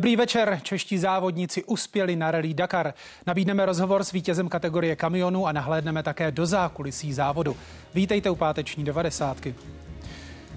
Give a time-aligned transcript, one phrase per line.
[0.00, 0.60] Dobrý večer.
[0.62, 2.94] Čeští závodníci uspěli na rally Dakar.
[3.26, 7.56] Nabídneme rozhovor s vítězem kategorie kamionů a nahlédneme také do zákulisí závodu.
[7.94, 9.36] Vítejte u páteční 90.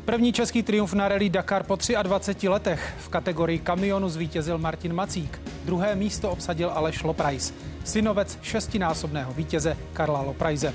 [0.06, 2.93] První český triumf na rally Dakar po 23 letech.
[3.00, 5.42] V kategorii kamionu zvítězil Martin Macík.
[5.66, 7.54] Druhé místo obsadil Aleš Loprajs,
[7.84, 10.73] synovec šestinásobného vítěze Karla Loprajze.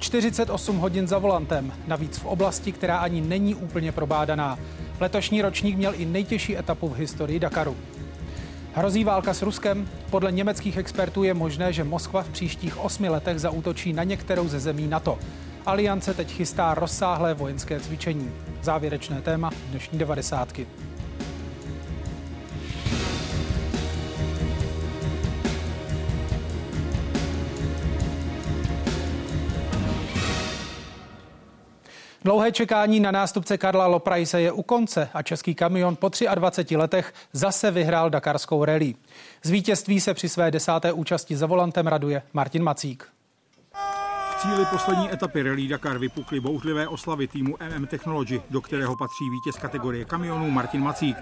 [0.00, 4.58] 48 hodin za volantem, navíc v oblasti, která ani není úplně probádaná.
[5.00, 7.76] Letošní ročník měl i nejtěžší etapu v historii Dakaru.
[8.74, 9.88] Hrozí válka s Ruskem?
[10.10, 14.60] Podle německých expertů je možné, že Moskva v příštích osmi letech zaútočí na některou ze
[14.60, 15.18] zemí NATO.
[15.66, 18.32] Aliance teď chystá rozsáhlé vojenské cvičení.
[18.62, 20.66] Závěrečné téma dnešní devadesátky.
[32.24, 37.14] Dlouhé čekání na nástupce Karla Loprajse je u konce a český kamion po 23 letech
[37.32, 38.94] zase vyhrál dakarskou rally.
[39.42, 43.06] Z vítězství se při své desáté účasti za volantem raduje Martin Macík.
[44.30, 49.30] V cíli poslední etapy Rally Dakar vypukly bouřlivé oslavy týmu MM Technology, do kterého patří
[49.30, 51.16] vítěz kategorie kamionů Martin Macík.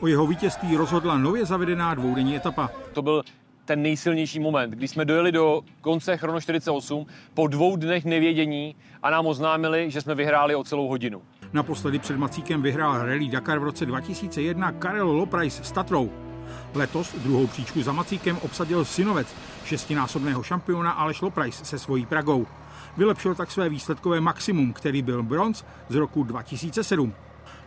[0.00, 2.70] O jeho vítězství rozhodla nově zavedená dvoudenní etapa.
[2.92, 3.22] To byl
[3.72, 9.10] ten nejsilnější moment, kdy jsme dojeli do konce Chrono 48 po dvou dnech nevědění a
[9.10, 11.22] nám oznámili, že jsme vyhráli o celou hodinu.
[11.52, 16.10] Naposledy před Macíkem vyhrál Rally Dakar v roce 2001 Karel Loprajs s Tatrou.
[16.74, 19.34] Letos druhou příčku za Macíkem obsadil synovec
[19.64, 22.46] šestinásobného šampiona Aleš Loprajs se svojí Pragou.
[22.96, 27.14] Vylepšil tak své výsledkové maximum, který byl bronz z roku 2007.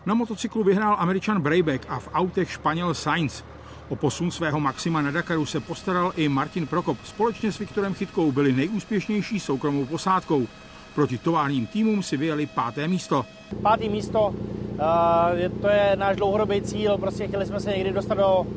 [0.05, 3.43] Na motocyklu vyhrál američan Brayback a v autech Španěl Sainz.
[3.89, 6.97] O posun svého maxima na Dakaru se postaral i Martin Prokop.
[7.03, 10.47] Společně s Viktorem Chytkou byli nejúspěšnější soukromou posádkou.
[10.95, 13.25] Proti továrním týmům si vyjeli páté místo.
[13.61, 18.39] Pátý místo, uh, to je náš dlouhodobý cíl, prostě chtěli jsme se někdy dostat do
[18.39, 18.47] uh,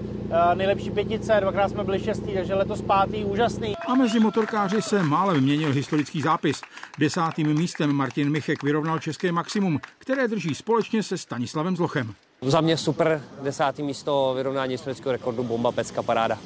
[0.55, 3.77] nejlepší pětice, dvakrát jsme byli šestý, takže letos pátý, úžasný.
[3.77, 6.61] A mezi motorkáři se málem měnil historický zápis.
[6.99, 12.15] Desátým místem Martin Michek vyrovnal české maximum, které drží společně se Stanislavem Zlochem.
[12.43, 16.38] Za mě super, desátý místo, vyrovnání historického rekordu, bomba, pecka, paráda.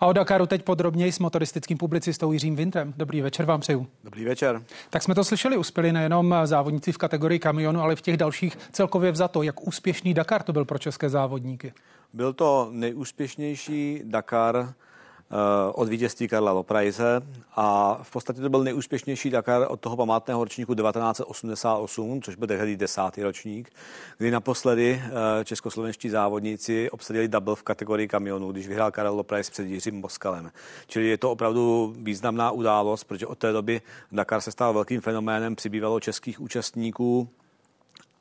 [0.00, 2.94] A o Dakaru teď podrobněji s motoristickým publicistou Jiřím Vintrem.
[2.96, 3.86] Dobrý večer vám přeju.
[4.04, 4.62] Dobrý večer.
[4.90, 9.12] Tak jsme to slyšeli, uspěli nejenom závodníci v kategorii kamionu, ale v těch dalších celkově
[9.12, 9.42] vzato.
[9.42, 11.72] Jak úspěšný Dakar to byl pro české závodníky?
[12.12, 14.74] Byl to nejúspěšnější Dakar
[15.72, 17.22] od vítězství Karla Loprajze
[17.56, 22.76] a v podstatě to byl nejúspěšnější Dakar od toho památného ročníku 1988, což byl tehdy
[22.76, 23.70] desátý ročník,
[24.18, 29.66] kdy naposledy eh, českoslovenští závodníci obsadili double v kategorii kamionů, když vyhrál Karel Loprajz před
[29.66, 30.50] Jiřím Moskalem.
[30.86, 33.80] Čili je to opravdu významná událost, protože od té doby
[34.12, 37.28] Dakar se stal velkým fenoménem, přibývalo českých účastníků,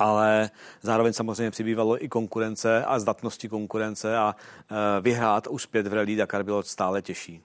[0.01, 0.49] ale
[0.81, 6.43] zároveň samozřejmě přibývalo i konkurence a zdatnosti konkurence a e, vyhrát uspět v Rally Dakar
[6.43, 7.41] bylo stále těžší.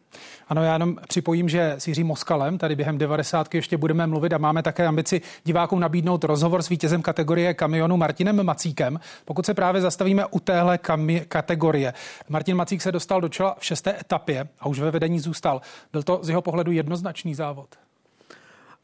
[0.48, 3.54] Ano, já jenom připojím, že s Jiřím Moskalem tady během 90.
[3.54, 8.42] ještě budeme mluvit a máme také ambici divákům nabídnout rozhovor s vítězem kategorie kamionu Martinem
[8.42, 9.00] Macíkem.
[9.24, 11.94] Pokud se právě zastavíme u téhle kami- kategorie.
[12.28, 15.60] Martin Macík se dostal do čela v šesté etapě a už ve vedení zůstal.
[15.92, 17.68] Byl to z jeho pohledu jednoznačný závod.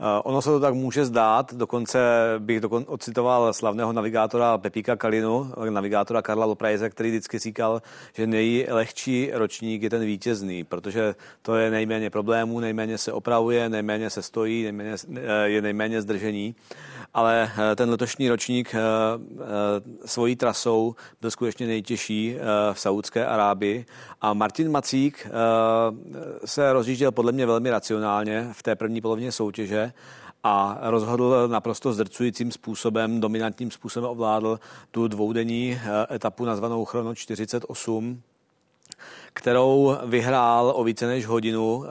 [0.02, 1.98] Eh, ono se to tak může zdát, dokonce
[2.38, 7.82] bych dokon, ocitoval slavného navigátora Pepíka Kalinu, navigátora Karla Loprajze, který vždycky říkal,
[8.14, 14.10] že nejlehčí ročník je ten vítězný, protože to je nejméně problémů, nejméně se opravuje, nejméně
[14.10, 16.54] se stojí, nejméně, eh, je nejméně zdržení
[17.14, 18.74] ale eh, ten letošní ročník
[20.04, 22.36] svojí trasou byl skutečně nejtěžší
[22.72, 23.86] v Saudské Arábii
[24.20, 25.26] a Martin Macík
[26.44, 29.92] se rozjížděl podle mě velmi racionálně v té první polovině soutěže
[30.42, 38.22] a rozhodl naprosto zdrcujícím způsobem, dominantním způsobem ovládl tu dvoudenní eh, etapu nazvanou Chrono 48,
[39.32, 41.84] kterou vyhrál o více než hodinu.
[41.84, 41.88] Eh,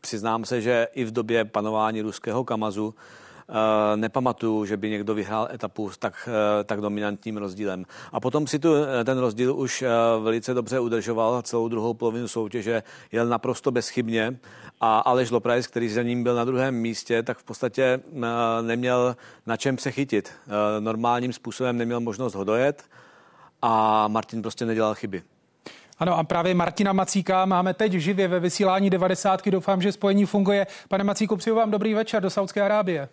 [0.00, 3.21] přiznám se, že i v době panování ruského Kamazu Eh,
[3.96, 7.84] nepamatuju, že by někdo vyhrál etapu s tak, eh, tak dominantním rozdílem.
[8.12, 9.84] A potom si tu eh, ten rozdíl už
[10.22, 12.82] velice dobře udržoval celou druhou polovinu soutěže,
[13.12, 14.38] jel naprosto bezchybně
[14.80, 18.00] a Aleš Loprajs, který za ním byl na druhém místě, tak v podstatě
[18.62, 19.16] neměl
[19.46, 20.32] na čem se chytit.
[20.80, 22.84] Normálním způsobem neměl možnost ho dojet
[23.62, 25.22] a Martin prostě nedělal chyby.
[25.98, 29.48] Ano a právě Martina Macíka máme teď živě ve vysílání 90.
[29.48, 30.66] Doufám, že spojení funguje.
[30.88, 33.08] Pane Macíku, přeju vám dobrý večer do Saudské Arábie.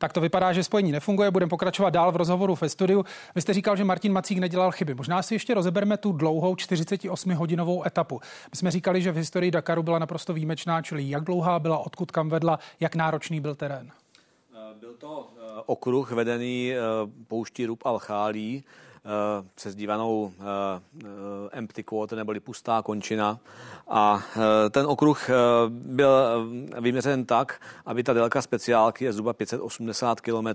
[0.00, 1.30] Tak to vypadá, že spojení nefunguje.
[1.30, 3.04] Budeme pokračovat dál v rozhovoru ve studiu.
[3.34, 4.94] Vy jste říkal, že Martin Macík nedělal chyby.
[4.94, 8.20] Možná si ještě rozebereme tu dlouhou 48-hodinovou etapu.
[8.50, 12.10] My jsme říkali, že v historii Dakaru byla naprosto výjimečná, čili jak dlouhá byla, odkud
[12.10, 13.90] kam vedla, jak náročný byl terén.
[14.80, 15.28] Byl to
[15.66, 16.72] okruh vedený
[17.28, 18.64] pouští Rub Alchálí,
[19.54, 20.32] přes dívanou
[21.52, 23.38] empty quarter neboli pustá končina.
[23.88, 24.22] A
[24.70, 25.30] ten okruh
[25.68, 26.10] byl
[26.80, 30.48] vyměřen tak, aby ta délka speciálky je zhruba 580 km,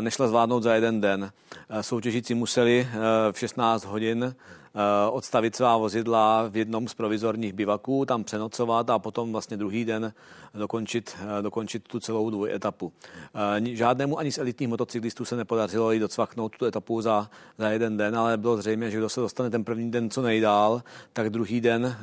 [0.00, 1.32] nešla zvládnout za jeden den.
[1.80, 2.88] Soutěžící museli
[3.32, 4.61] v 16 hodin Eh,
[5.10, 10.12] odstavit svá vozidla v jednom z provizorních bivaků, tam přenocovat a potom vlastně druhý den
[10.54, 12.92] dokončit, eh, dokončit tu celou dvojetapu.
[13.34, 17.96] Eh, žádnému ani z elitních motocyklistů se nepodařilo jít docvaknout tu etapu za, za jeden
[17.96, 20.82] den, ale bylo zřejmé, že kdo se dostane ten první den co nejdál,
[21.12, 21.96] tak druhý den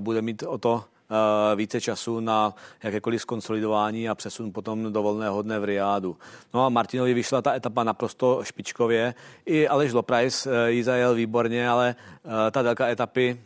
[0.00, 0.95] bude mít o to Eh,
[1.56, 6.16] více času na jakékoliv skonsolidování a přesun potom do volného dne v Riádu.
[6.54, 9.14] No a Martinovi vyšla ta etapa naprosto špičkově.
[9.46, 11.94] I Aleš Loprajs eh, ji zajel výborně, ale
[12.24, 13.40] eh, ta délka etapy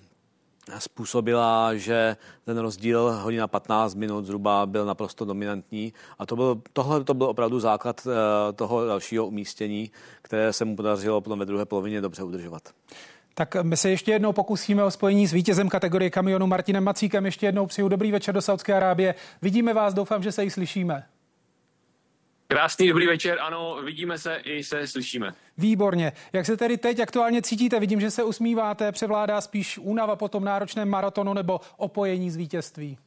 [0.78, 7.04] způsobila, že ten rozdíl hodina 15 minut zhruba byl naprosto dominantní a to byl, tohle
[7.04, 8.06] to byl opravdu základ
[8.56, 9.90] toho dalšího umístění,
[10.22, 12.62] které se mu podařilo potom ve druhé polovině dobře udržovat.
[13.40, 17.24] Tak my se ještě jednou pokusíme o spojení s vítězem kategorie kamionu Martinem Macíkem.
[17.26, 19.14] Ještě jednou přeju dobrý večer do Saudské Arábie.
[19.42, 21.06] Vidíme vás, doufám, že se i slyšíme.
[22.48, 25.34] Krásný dobrý večer, ano, vidíme se i se slyšíme.
[25.58, 26.12] Výborně.
[26.32, 27.80] Jak se tedy teď aktuálně cítíte?
[27.80, 32.98] Vidím, že se usmíváte, převládá spíš únava po tom náročném maratonu nebo opojení z vítězství?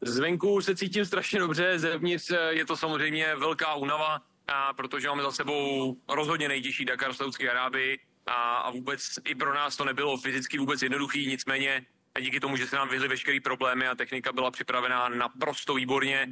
[0.00, 4.18] Zvenku se cítím strašně dobře, zevnitř je to samozřejmě velká únava,
[4.48, 9.34] a protože máme za sebou rozhodně nejtěžší Dakar v Saudské Arábii a, a vůbec i
[9.34, 13.08] pro nás to nebylo fyzicky vůbec jednoduchý, nicméně a díky tomu, že se nám vyhly
[13.08, 16.28] veškeré problémy a technika byla připravená naprosto výborně,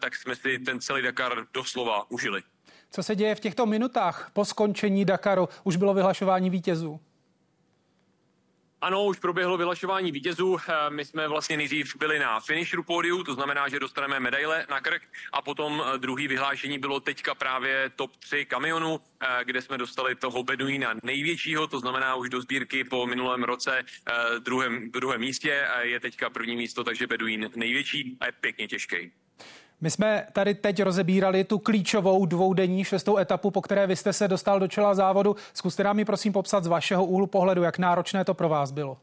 [0.00, 2.42] tak jsme si ten celý Dakar doslova užili.
[2.90, 5.48] Co se děje v těchto minutách po skončení Dakaru?
[5.64, 7.00] Už bylo vyhlašování vítězů.
[8.84, 10.56] Ano, už proběhlo vyhlašování vítězů.
[10.68, 14.80] Eh, my jsme vlastně nejdřív byli na finisheru pódiu, to znamená, že dostaneme medaile na
[14.80, 15.02] krk
[15.32, 20.14] a potom eh, druhý vyhlášení bylo teďka právě top 3 kamionu, eh, kde jsme dostali
[20.14, 23.84] toho Beduína největšího, to znamená už do sbírky po minulém roce
[24.38, 25.68] druhém, druhém místě.
[25.80, 29.23] Je teďka první místo, takže Beduín největší a je pěkně těžký.
[29.84, 34.28] My jsme tady teď rozebírali tu klíčovou dvoudenní šestou etapu, po které vy jste se
[34.28, 35.36] dostal do čela závodu.
[35.54, 38.98] Zkuste nám ji prosím popsat z vašeho úhlu pohledu, jak náročné to pro vás bylo.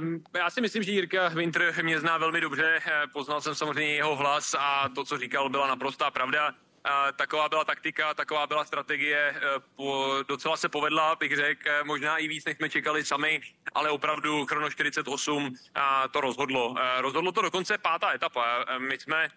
[0.00, 2.78] Um, já si myslím, že Jirka Winter mě zná velmi dobře.
[2.86, 6.54] Eh, poznal jsem samozřejmě jeho hlas a to, co říkal, byla naprostá pravda
[7.16, 9.40] taková byla taktika, taková byla strategie, e,
[9.76, 13.40] po, docela se povedla, bych řekl, e, možná i víc, než jsme čekali sami,
[13.74, 15.54] ale opravdu Chrono 48
[16.10, 16.74] to rozhodlo.
[16.98, 18.64] Rozhodlo to dokonce pátá etapa.
[18.78, 19.28] My jsme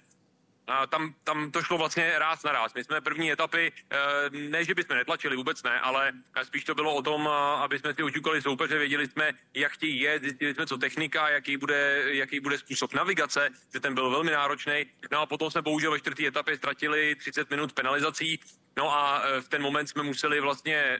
[0.89, 2.73] tam, tam to šlo vlastně ráz na ráz.
[2.73, 3.97] My jsme první etapy, eh,
[4.29, 6.11] ne, že bychom netlačili, vůbec ne, ale
[6.43, 9.99] spíš to bylo o tom, eh, aby jsme si očukali soupeře, věděli jsme, jak chtějí
[9.99, 14.31] jet, zjistili jsme, co technika, jaký bude, jaký bude způsob navigace, že ten byl velmi
[14.31, 14.85] náročný.
[15.11, 18.39] No a potom jsme bohužel ve čtvrté etapě ztratili 30 minut penalizací,
[18.77, 20.99] No a e, v ten moment jsme museli vlastně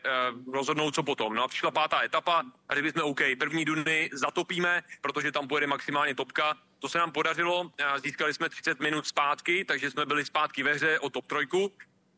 [0.53, 1.35] rozhodnout, co potom.
[1.35, 5.67] No a přišla pátá etapa a řekli jsme, OK, první duny zatopíme, protože tam pojede
[5.67, 6.57] maximálně topka.
[6.79, 7.71] To se nám podařilo,
[8.03, 11.71] získali jsme 30 minut zpátky, takže jsme byli zpátky ve hře o top trojku.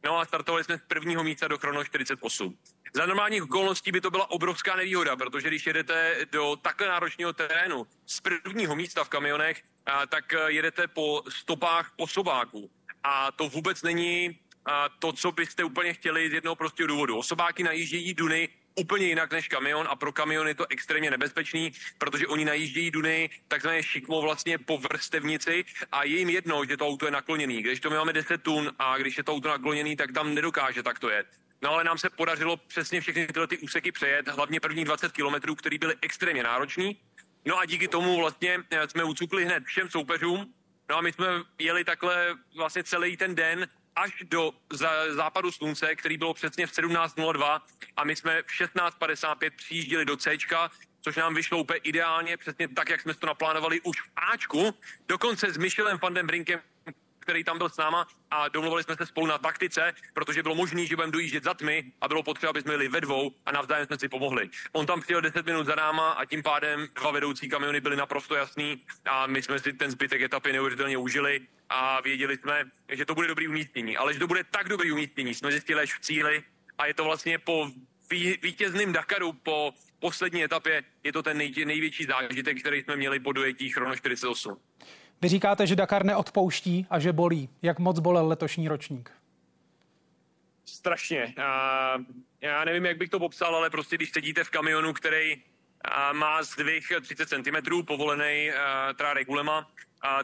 [0.04, 2.57] No a startovali jsme z prvního místa do chrono 48.
[2.94, 7.87] Za normálních okolností by to byla obrovská nevýhoda, protože když jedete do takhle náročného terénu
[8.06, 9.64] z prvního místa v kamionech,
[10.09, 12.71] tak e, jedete po stopách osobáků.
[13.04, 14.40] A to vůbec není
[14.99, 17.18] to, co byste úplně chtěli z jednoho prostého důvodu.
[17.18, 22.27] Osobáky najíždějí duny úplně jinak než kamion a pro kamion je to extrémně nebezpečný, protože
[22.27, 27.05] oni najíždějí duny takzvané šikmo vlastně po vrstevnici a je jim jedno, že to auto
[27.05, 27.61] je nakloněný.
[27.61, 30.83] Když to my máme 10 tun a když je to auto nakloněný, tak tam nedokáže
[30.83, 31.27] takto jet.
[31.61, 35.55] No ale nám se podařilo přesně všechny tyhle ty úseky přejet, hlavně první 20 kilometrů,
[35.55, 36.97] které byly extrémně náročný.
[37.45, 40.53] No a díky tomu vlastně eh, jsme ucukli hned všem soupeřům,
[40.89, 41.27] No a my jsme
[41.59, 43.67] jeli takhle vlastně celý ten den
[43.97, 44.51] až do
[45.09, 47.61] západu slunce, který bylo přesně v 17.02
[47.97, 50.37] a my jsme v 16.55 přijížděli do C,
[51.01, 54.73] což nám vyšlo úplně ideálně, přesně tak, jak jsme to naplánovali už v Ačku,
[55.07, 56.61] dokonce s Michelem van den Brinkem
[57.27, 60.85] který tam byl s náma a domluvili jsme se spolu na taktice, protože bylo možné,
[60.85, 63.85] že budeme dojíždět za tmy a bylo potřeba, aby jsme jeli ve dvou a navzájem
[63.85, 64.49] jsme si pomohli.
[64.71, 68.35] On tam přijel 10 minut za náma a tím pádem dva vedoucí kamiony byly naprosto
[68.35, 73.15] jasný a my jsme si ten zbytek etapy neuvěřitelně užili a věděli jsme, že to
[73.15, 73.97] bude dobrý umístění.
[73.97, 76.43] Ale že to bude tak dobrý umístění, jsme zjistili až v cíli
[76.77, 77.69] a je to vlastně po
[78.41, 83.31] vítězným Dakaru, po poslední etapě, je to ten nej, největší zážitek, který jsme měli po
[83.31, 84.57] dojetí Chrono 48.
[85.21, 87.50] Vy říkáte, že Dakar neodpouští a že bolí.
[87.62, 89.12] Jak moc bolel letošní ročník?
[90.66, 91.33] Strašně.
[91.38, 92.04] Uh,
[92.42, 95.44] já nevím, jak bych to popsal, ale prostě když sedíte v kamionu, který
[96.14, 98.52] má zdvih 30 cm, povolený
[98.95, 99.71] teda regulema,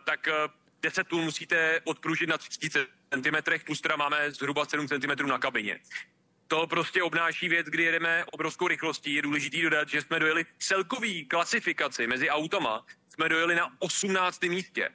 [0.06, 3.36] tak uh, 10 tun musíte odpružit na 30 cm,
[3.66, 5.80] plus teda máme zhruba 7 cm na kabině.
[6.48, 9.14] To prostě obnáší věc, kdy jedeme obrovskou rychlostí.
[9.14, 14.44] Je důležité dodat, že jsme dojeli celkový klasifikaci mezi automa, jsme dojeli na 18.
[14.44, 14.90] místě.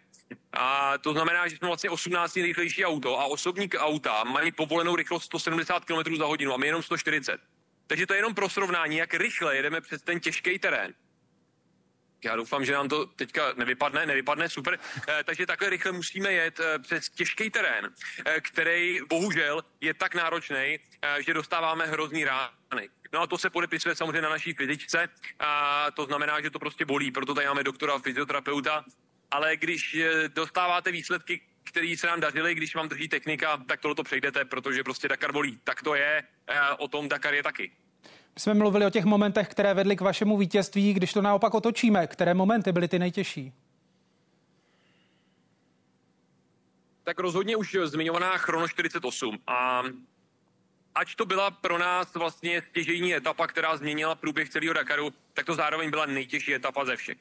[0.52, 5.24] A to znamená, že jsme vlastně 18 nejrychlejší auto a osobní auta mají povolenou rychlost
[5.24, 7.40] 170 km za hodinu a my jenom 140.
[7.86, 10.94] Takže to je jenom pro srovnání, jak rychle jedeme přes ten těžký terén.
[12.24, 14.78] Já doufám, že nám to teďka nevypadne, nevypadne, super.
[15.08, 17.94] E, takže takhle rychle musíme jet e, přes těžký terén,
[18.24, 20.78] e, který bohužel je tak náročný, e,
[21.22, 22.88] že dostáváme hrozný rány.
[23.12, 26.84] No a to se podepisuje samozřejmě na naší fyzičce, a to znamená, že to prostě
[26.84, 28.84] bolí, proto tady máme doktora fyzioterapeuta,
[29.30, 29.96] ale když
[30.28, 34.84] dostáváte výsledky, které se nám dařily, když vám drží technika, tak tohle to přejdete, protože
[34.84, 35.60] prostě Dakar bolí.
[35.64, 36.22] Tak to je,
[36.78, 37.72] o tom Dakar je taky.
[38.34, 42.06] My jsme mluvili o těch momentech, které vedly k vašemu vítězství, když to naopak otočíme.
[42.06, 43.52] Které momenty byly ty nejtěžší?
[47.04, 49.38] Tak rozhodně už zmiňovaná Chrono 48.
[49.46, 49.82] A
[50.98, 55.54] ať to byla pro nás vlastně stěžejní etapa, která změnila průběh celého Dakaru, tak to
[55.54, 57.18] zároveň byla nejtěžší etapa ze všech.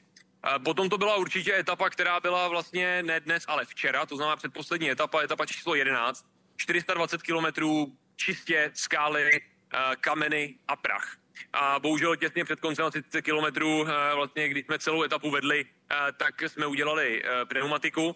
[0.64, 4.92] Potom to byla určitě etapa, která byla vlastně ne dnes, ale včera, to znamená předposlední
[4.92, 6.26] etapa, etapa číslo 11,
[6.58, 9.42] 420 kilometrů čistě skály,
[9.74, 11.18] Eh, kameny a prach.
[11.54, 15.96] A bohužel těsně před koncem 30 kilometrů, eh, vlastně když jsme celou etapu vedli, eh,
[16.18, 18.16] tak jsme udělali pneumatiku.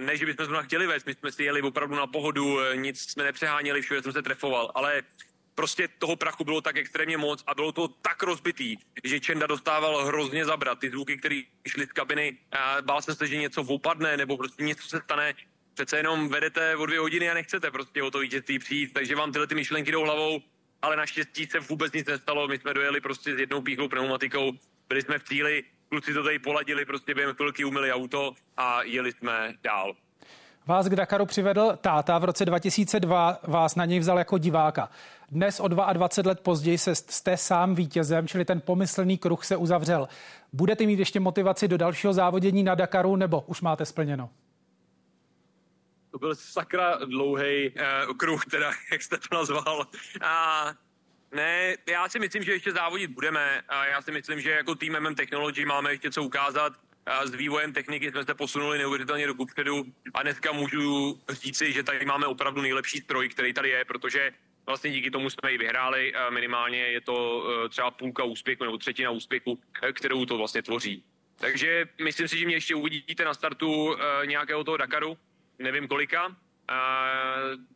[0.00, 3.24] Ne, že bychom zrovna chtěli vést, my jsme si jeli opravdu na pohodu, nic jsme
[3.24, 5.02] nepřeháněli, všude jsem se trefoval, ale
[5.54, 10.04] prostě toho prachu bylo tak extrémně moc a bylo to tak rozbitý, že Čenda dostával
[10.04, 10.78] hrozně zabrat.
[10.78, 12.38] Ty zvuky, které šly z kabiny,
[12.80, 15.34] bál jsem se, že něco opadne nebo prostě něco se stane.
[15.74, 19.32] Přece jenom vedete o dvě hodiny a nechcete prostě o to vítězství přijít, takže vám
[19.32, 20.42] tyhle ty myšlenky jdou hlavou
[20.82, 22.48] ale naštěstí se vůbec nic nestalo.
[22.48, 24.52] My jsme dojeli prostě s jednou píchlou pneumatikou,
[24.88, 29.12] byli jsme v cíli, kluci to tady poladili, prostě během chvilky umili auto a jeli
[29.12, 29.94] jsme dál.
[30.66, 34.90] Vás k Dakaru přivedl táta v roce 2002, vás na něj vzal jako diváka.
[35.30, 40.08] Dnes o 22 let později se jste sám vítězem, čili ten pomyslný kruh se uzavřel.
[40.52, 44.30] Budete mít ještě motivaci do dalšího závodění na Dakaru nebo už máte splněno?
[46.14, 49.86] to byl sakra dlouhý uh, kruh, teda, jak jste to nazval.
[50.20, 50.64] A
[51.34, 53.62] ne, já si myslím, že ještě závodit budeme.
[53.68, 56.72] A já si myslím, že jako tým MM Technology máme ještě co ukázat.
[57.06, 61.82] A s vývojem techniky jsme se posunuli neuvěřitelně do kupředu a dneska můžu říci, že
[61.82, 64.30] tady máme opravdu nejlepší stroj, který tady je, protože
[64.66, 66.12] vlastně díky tomu jsme ji vyhráli.
[66.30, 71.04] Minimálně je to e, třeba půlka úspěchu nebo třetina úspěchu, e, kterou to vlastně tvoří.
[71.36, 75.18] Takže myslím si, že mě ještě uvidíte na startu nějakého toho Dakaru,
[75.58, 76.36] nevím kolika,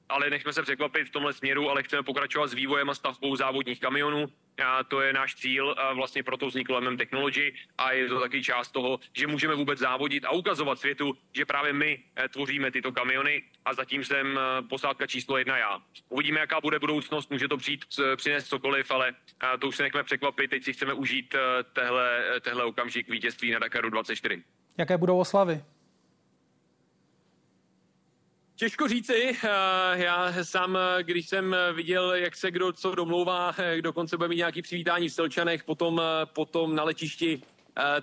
[0.08, 3.80] ale nechme se překvapit v tomhle směru, ale chceme pokračovat s vývojem a stavbou závodních
[3.80, 4.26] kamionů.
[4.64, 8.42] A to je náš cíl, a vlastně proto vzniklo MM Technology a je to taky
[8.42, 12.92] část toho, že můžeme vůbec závodit a ukazovat světu, že právě my eh, tvoříme tyto
[12.92, 15.78] kamiony a zatím jsem eh, posádka číslo jedna já.
[16.08, 17.84] Uvidíme, jaká bude budoucnost, může to přijít,
[18.16, 19.12] přinést cokoliv, ale
[19.54, 21.34] eh, to už se nechme překvapit, teď si chceme užít
[21.72, 24.42] tehle, tehle okamžik vítězství na Dakaru 24.
[24.78, 25.62] Jaké budou oslavy?
[28.58, 29.48] Těžko říci, eh,
[29.94, 34.36] já sám, eh, když jsem viděl, jak se kdo co domlouvá, eh, dokonce bude mít
[34.36, 37.42] nějaký přivítání v Selčanech, potom, potom na letišti,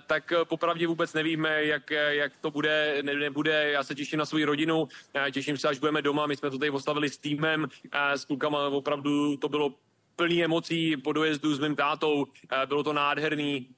[0.06, 3.70] tak popravdě vůbec nevíme, jak, jak to bude, ne, nebude.
[3.70, 4.88] Já se těším na svou rodinu,
[5.32, 6.26] těším se, až budeme doma.
[6.26, 7.68] My jsme to tady oslavili s týmem,
[8.14, 9.74] s klukama opravdu to bylo
[10.16, 12.26] plný emocí po dojezdu s mým tátou.
[12.52, 13.68] Eh, bylo to nádherný.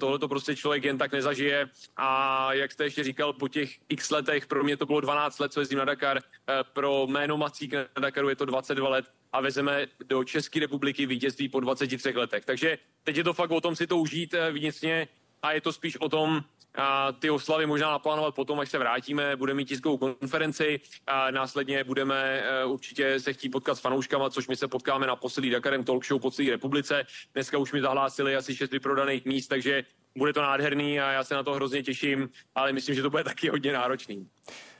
[0.00, 1.70] Tohle to prostě člověk jen tak nezažije.
[1.96, 5.52] A jak jste ještě říkal, po těch x letech, pro mě to bylo 12 let,
[5.52, 9.40] co jezdím na Dakar, eh, pro jméno Macík na Dakaru je to 22 let a
[9.40, 12.44] vezeme do České republiky vítězství po 23 letech.
[12.44, 15.08] Takže teď je to fakt o tom si to užít eh, vnitřně
[15.42, 16.44] a je to spíš o tom,
[16.78, 21.84] a ty oslavy možná naplánovat potom, až se vrátíme, budeme mít tiskovou konferenci a následně
[21.84, 25.84] budeme uh, určitě se chtít potkat s fanouškama, což my se potkáme na poslední Dakarem
[25.84, 27.04] Talk Show po celé republice.
[27.34, 29.84] Dneska už mi zahlásili asi šest vyprodaných míst, takže
[30.18, 33.24] bude to nádherný a já se na to hrozně těším, ale myslím, že to bude
[33.32, 34.28] taky hodně náročný.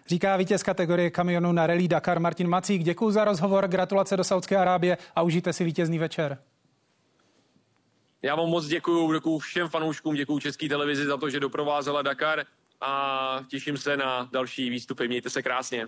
[0.06, 2.82] Říká vítěz kategorie kamionu na Rally Dakar Martin Macík.
[2.82, 6.38] Děkuji za rozhovor, gratulace do Saudské Arábie a užijte si vítězný večer.
[8.22, 12.44] Já vám moc děkuji, děkuji všem fanouškům, děkuji České televizi za to, že doprovázela Dakar
[12.80, 15.08] a těším se na další výstupy.
[15.08, 15.86] Mějte se krásně.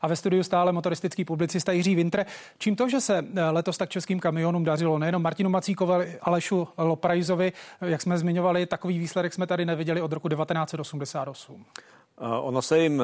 [0.00, 2.26] A ve studiu stále motoristický publicista Jiří Vintre.
[2.58, 7.52] Čím to, že se eh, letos tak českým kamionům dařilo, nejenom Martinu Macíkovi, Alešu Loprajzovi,
[7.80, 11.66] jak jsme zmiňovali, takový výsledek jsme tady neviděli od roku 1988.
[12.18, 13.02] Ono se jim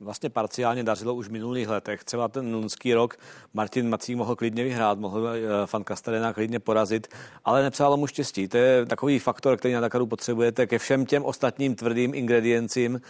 [0.00, 2.04] vlastně parciálně dařilo už v minulých letech.
[2.04, 3.16] Třeba ten lunský rok
[3.54, 5.28] Martin Macík mohl klidně vyhrát, mohl
[5.66, 7.08] Fan Kastelina klidně porazit,
[7.44, 8.48] ale nepřálo mu štěstí.
[8.48, 13.00] To je takový faktor, který na Dakaru potřebujete ke všem těm ostatním tvrdým ingrediencím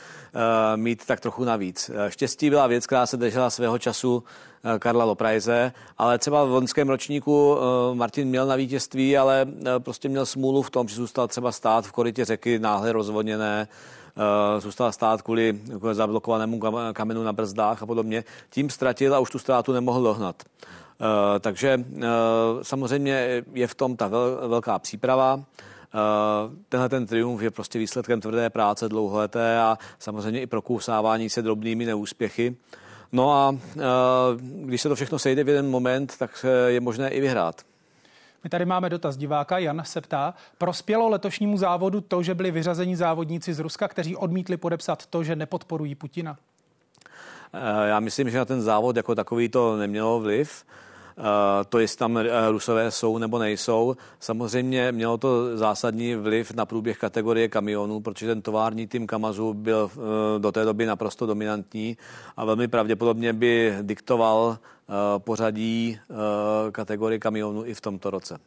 [0.76, 1.90] mít tak trochu navíc.
[2.08, 4.24] Štěstí byla věc, která se držela svého času
[4.78, 7.56] Karla Loprajze, ale třeba v loňském ročníku
[7.92, 9.46] Martin měl na vítězství, ale
[9.78, 13.97] prostě měl smůlu v tom, že zůstal třeba stát v korytě řeky náhle rozvodněné, Eh,
[14.58, 15.60] zůstal stát kvůli
[15.92, 16.60] zablokovanému
[16.92, 18.24] kamenu na brzdách a podobně.
[18.50, 20.42] Tím ztratil a už tu ztrátu nemohl dohnat.
[21.00, 22.06] Eh, takže eh,
[22.62, 24.10] samozřejmě je v tom ta
[24.48, 25.40] velká příprava.
[26.68, 31.84] Tenhle ten triumf je prostě výsledkem tvrdé práce dlouholeté a samozřejmě i prokousávání se drobnými
[31.84, 32.56] neúspěchy.
[33.12, 33.56] No a
[34.40, 37.67] když se to všechno sejde v jeden moment, tak je možné i vyhrát.
[38.44, 39.58] My tady máme dotaz diváka.
[39.58, 44.56] Jan se ptá, prospělo letošnímu závodu to, že byli vyřazeni závodníci z Ruska, kteří odmítli
[44.56, 46.36] podepsat to, že nepodporují Putina?
[47.52, 50.64] Eh, já myslím, že na ten závod jako takový to nemělo vliv.
[51.18, 53.96] Eh, to, jestli tam eh, Rusové jsou nebo nejsou.
[54.20, 59.90] Samozřejmě mělo to zásadní vliv na průběh kategorie kamionů, protože ten tovární tým Kamazu byl
[60.38, 61.96] do té doby naprosto dominantní
[62.36, 64.58] a velmi pravděpodobně by diktoval
[64.90, 68.38] Eh, pořadí eh, kategorie kamionů i v tomto roce.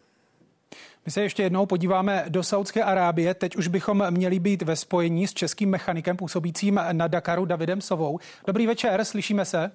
[1.05, 3.33] My se ještě jednou podíváme do Saudské Arábie.
[3.33, 8.19] Teď už bychom měli být ve spojení s českým mechanikem působícím na Dakaru Davidem Sovou.
[8.47, 9.71] Dobrý večer, slyšíme se?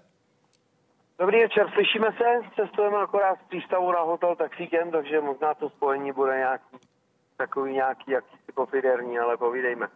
[1.18, 2.48] Dobrý večer, slyšíme se.
[2.56, 6.76] Cestujeme akorát z přístavu na hotel taxíkem, takže možná to spojení bude nějaký
[7.36, 9.86] takový nějaký jakýsi pofiderní, ale povídejme.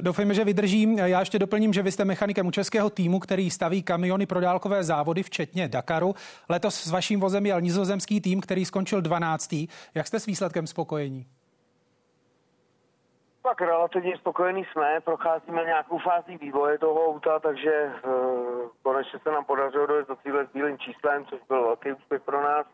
[0.00, 0.98] Doufejme, že vydržím.
[0.98, 4.84] Já ještě doplním, že vy jste mechanikem u českého týmu, který staví kamiony pro dálkové
[4.84, 6.14] závody, včetně Dakaru.
[6.48, 9.54] Letos s vaším vozem jel nizozemský tým, který skončil 12.
[9.94, 11.26] Jak jste s výsledkem spokojení?
[13.48, 19.44] Tak relativně spokojení jsme, procházíme nějakou fází vývoje toho auta, takže uh, konečně se nám
[19.44, 22.66] podařilo dojít do cíle s bílým číslem, což byl velký úspěch pro nás.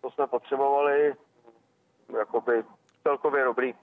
[0.00, 1.14] To jsme potřebovali,
[2.18, 2.64] jakoby
[3.02, 3.74] celkově dobrý.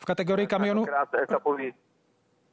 [0.00, 0.84] V kategorii kamionu...
[1.22, 1.74] etapový.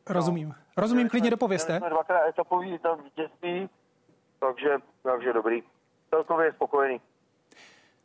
[0.09, 0.55] Rozumím.
[0.77, 1.77] Rozumím, klidně dopověste.
[1.77, 3.69] Jsme dvakrát etapový tam vítězství,
[4.39, 5.63] takže, takže dobrý.
[6.09, 7.01] Celkově spokojený.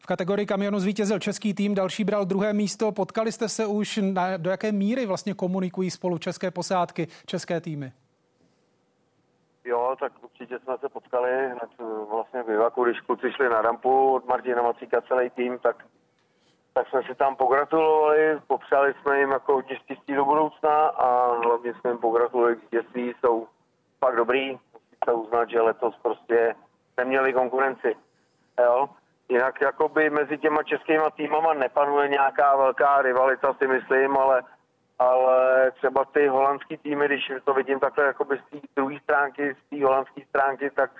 [0.08, 2.92] Kategorii kamionu zvítězil český tým, další bral druhé místo.
[2.92, 7.92] Potkali jste se už, na, do jaké míry vlastně komunikují spolu české posádky, české týmy?
[9.64, 11.70] Jo, tak určitě jsme se potkali hned
[12.10, 15.84] vlastně v Ivaku, když kluci šli na rampu od Martina Macíka celý tým, tak
[16.74, 21.74] tak jsme si tam pogratulovali, popřáli jsme jim jako hodně štěstí do budoucna a hlavně
[21.74, 23.46] jsme jim pogratulovali k jsou
[23.98, 26.54] fakt dobrý, musíte uznat, že letos prostě
[26.96, 27.96] neměli konkurenci.
[28.64, 28.88] Jo?
[29.28, 34.42] Jinak jakoby mezi těma českýma týmama nepanuje nějaká velká rivalita, si myslím, ale,
[34.98, 39.70] ale třeba ty holandský týmy, když to vidím takhle jakoby z té druhé stránky, z
[39.70, 40.90] té holandské stránky, tak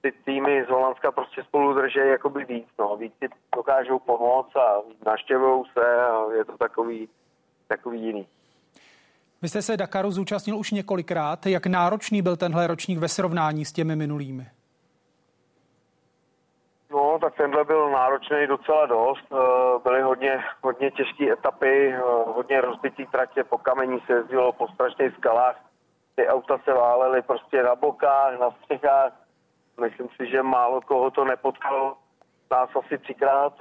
[0.00, 4.76] ty týmy z Holandska prostě spolu drží jakoby víc, no, víc si dokážou pomoct a
[5.06, 7.08] naštěvují se a je to takový,
[7.68, 8.26] takový jiný.
[9.42, 11.46] Vy jste se Dakaru zúčastnil už několikrát.
[11.46, 14.46] Jak náročný byl tenhle ročník ve srovnání s těmi minulými?
[17.18, 19.24] No, tak tenhle byl náročný docela dost.
[19.32, 24.68] Eh, byly hodně, hodně těžké etapy, eh, hodně rozbitý tratě, po kamení se jezdilo po
[24.68, 25.56] strašných skalách.
[26.14, 29.12] Ty auta se válely prostě na bokách, na střechách
[29.80, 31.96] Myslím si, že málo koho to nepotkalo.
[32.50, 33.52] Nás asi třikrát.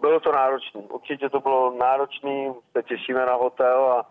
[0.00, 0.80] Bylo to náročné.
[0.80, 2.52] Určitě to bylo náročné.
[2.72, 4.06] Se těšíme na hotel a,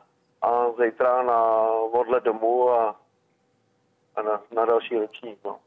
[0.48, 2.96] a zítra na odlet domů a,
[4.16, 5.40] a na, na další ročník.
[5.46, 5.60] No.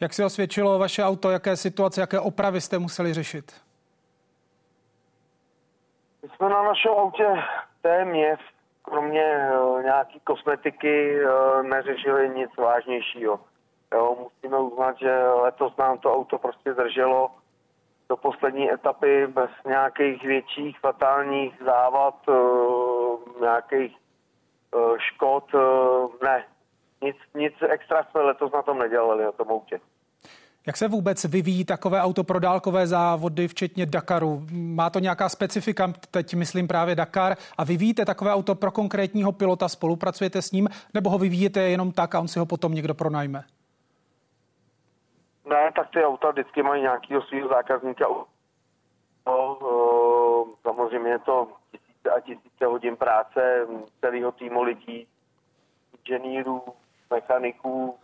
[0.00, 1.30] Jak si osvědčilo vaše auto?
[1.30, 3.62] Jaké situace, jaké opravy jste museli řešit?
[6.22, 7.26] My jsme na našem autě
[7.82, 8.40] téměř,
[8.82, 13.40] kromě uh, nějaký kosmetiky, uh, neřešili nic vážnějšího.
[13.94, 17.30] Jo, musíme uznat, že letos nám to auto prostě drželo
[18.08, 23.96] do poslední etapy bez nějakých větších fatálních závad, uh, nějakých
[24.98, 25.44] škod.
[26.22, 26.44] Ne,
[27.02, 29.80] nic, nic extra jsme letos na tom nedělali, na tom autě.
[30.70, 34.46] Jak se vůbec vyvíjí takové auto pro dálkové závody, včetně Dakaru?
[34.52, 39.68] Má to nějaká specifika, teď myslím právě Dakar, a vyvíjíte takové auto pro konkrétního pilota,
[39.68, 43.44] spolupracujete s ním, nebo ho vyvíjíte jenom tak a on si ho potom někdo pronajme?
[45.44, 48.04] Ne, tak ty auta vždycky mají nějakého svého zákazníka.
[49.26, 49.58] No,
[50.62, 53.66] samozřejmě je to tisíce a tisíce hodin práce
[54.00, 55.06] celého týmu lidí,
[55.98, 56.62] inženýrů,
[57.10, 57.94] mechaniků.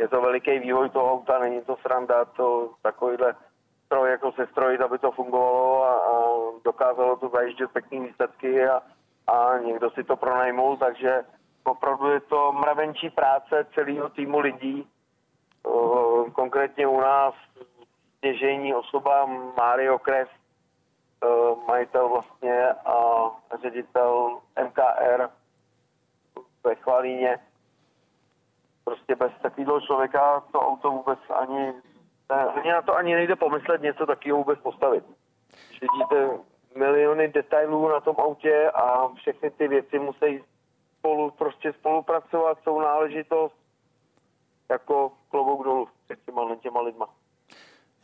[0.00, 3.34] Je to veliký vývoj toho auta, není to sranda, to takovýhle
[3.86, 6.12] stroj jako se strojit, aby to fungovalo a, a
[6.64, 8.82] dokázalo to zajíždět pěkný výsledky a,
[9.26, 11.24] a někdo si to pronajmul, takže
[11.64, 14.88] opravdu je to mravenčí práce celého týmu lidí.
[16.32, 17.34] Konkrétně u nás
[18.18, 20.28] stěžejní osoba Mario Kres,
[21.68, 23.30] majitel vlastně a
[23.62, 25.28] ředitel MKR
[26.64, 27.38] ve Chvalíně.
[28.84, 31.72] Prostě bez takového člověka to auto vůbec ani,
[32.28, 35.04] ani na to ani nejde pomyslet něco takového vůbec postavit.
[35.68, 36.38] Když vidíte
[36.78, 40.44] miliony detailů na tom autě a všechny ty věci musí
[40.98, 43.54] spolu, prostě spolupracovat, jsou náležitost
[44.70, 47.06] jako klobouk dolů před těma, těma lidma.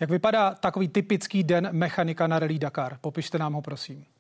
[0.01, 2.99] Jak vypadá takový typický den mechanika na Rally Dakar?
[3.01, 4.16] Popište nám ho, prosím.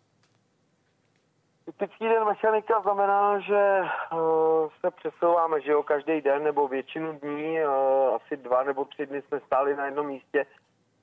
[1.66, 3.80] Typický den mechanika znamená, že
[4.12, 4.18] uh,
[4.80, 9.22] se přesouváme, že jo, každý den nebo většinu dní, uh, asi dva nebo tři dny
[9.22, 10.46] jsme stáli na jednom místě,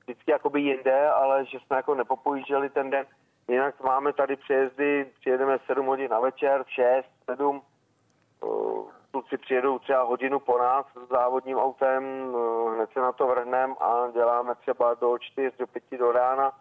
[0.03, 3.05] vždycky jakoby jinde, ale že jsme jako nepopojížděli ten den.
[3.47, 7.61] Jinak máme tady přejezdy, přijedeme 7 hodin na večer, 6, 7,
[8.41, 13.27] uh, kluci přijedou třeba hodinu po nás s závodním autem, uh, hned se na to
[13.27, 16.51] vrhneme a děláme třeba do 4, do 5 do rána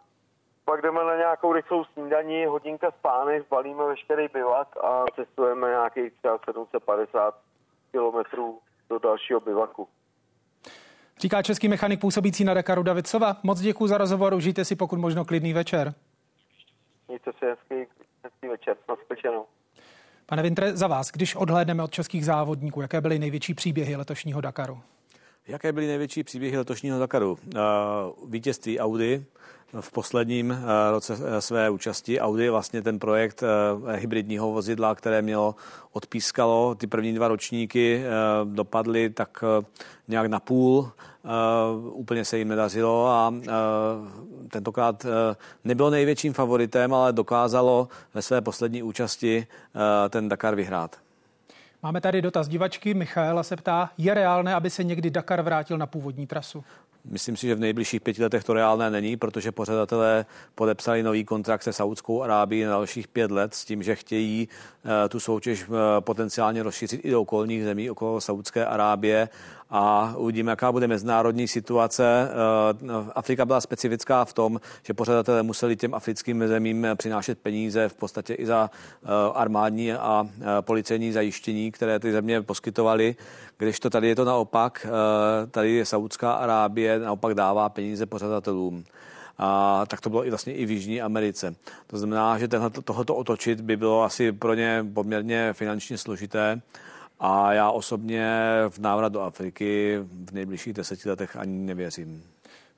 [0.72, 6.38] pak jdeme na nějakou rychlou snídaní, hodinka spánek, zbalíme veškerý bivak a cestujeme nějakých třeba
[6.44, 7.34] 750
[7.90, 8.58] kilometrů
[8.90, 9.88] do dalšího bivaku.
[11.18, 13.36] Říká český mechanik působící na Dakaru David Sova.
[13.42, 15.94] Moc děkuji za rozhovor, užijte si pokud možno klidný večer.
[17.08, 17.92] Mějte si hezký,
[18.24, 19.44] hezký večer, naspečenou.
[20.26, 24.80] Pane Vintre, za vás, když odhlédneme od českých závodníků, jaké byly největší příběhy letošního Dakaru?
[25.48, 27.38] Jaké byly největší příběhy letošního Dakaru?
[28.28, 29.24] Vítězství Audi,
[29.80, 32.20] v posledním eh, roce eh, své účasti.
[32.20, 35.54] Audi vlastně ten projekt eh, hybridního vozidla, které mělo
[35.92, 38.04] odpískalo, ty první dva ročníky
[38.44, 39.44] dopadly tak
[40.08, 40.90] nějak na půl,
[41.92, 43.34] úplně se jim nedařilo a
[44.50, 45.06] tentokrát
[45.64, 49.46] nebylo největším favoritem, ale dokázalo ve své poslední účasti
[50.10, 50.96] ten Dakar vyhrát.
[51.82, 52.94] Máme tady dotaz divačky.
[52.94, 56.64] Michaela se ptá, je reálné, aby se někdy Dakar vrátil na původní trasu?
[57.04, 61.62] Myslím si, že v nejbližších pěti letech to reálné není, protože pořadatelé podepsali nový kontrakt
[61.62, 64.48] se Saudskou Arábií na dalších pět let s tím, že chtějí
[64.84, 69.28] eh, tu soutěž eh, potenciálně rozšířit i do okolních zemí okolo Saudské Arábie
[69.70, 72.28] a uvidíme, jaká bude mezinárodní situace.
[72.30, 77.94] Eh, Afrika byla specifická v tom, že pořadatelé museli těm africkým zemím přinášet peníze v
[77.94, 78.70] podstatě i za
[79.34, 80.28] armádní a
[80.60, 83.16] policejní zajištění, které ty země poskytovaly,
[83.64, 84.86] když to tady je to naopak,
[85.50, 88.84] tady je Saudská Arábie, naopak dává peníze pořadatelům.
[89.38, 91.54] A tak to bylo i vlastně i v Jižní Americe.
[91.86, 96.60] To znamená, že tenhle, tohoto otočit by bylo asi pro ně poměrně finančně složité.
[97.20, 98.30] A já osobně
[98.68, 102.24] v návrat do Afriky v nejbližších deseti letech ani nevěřím.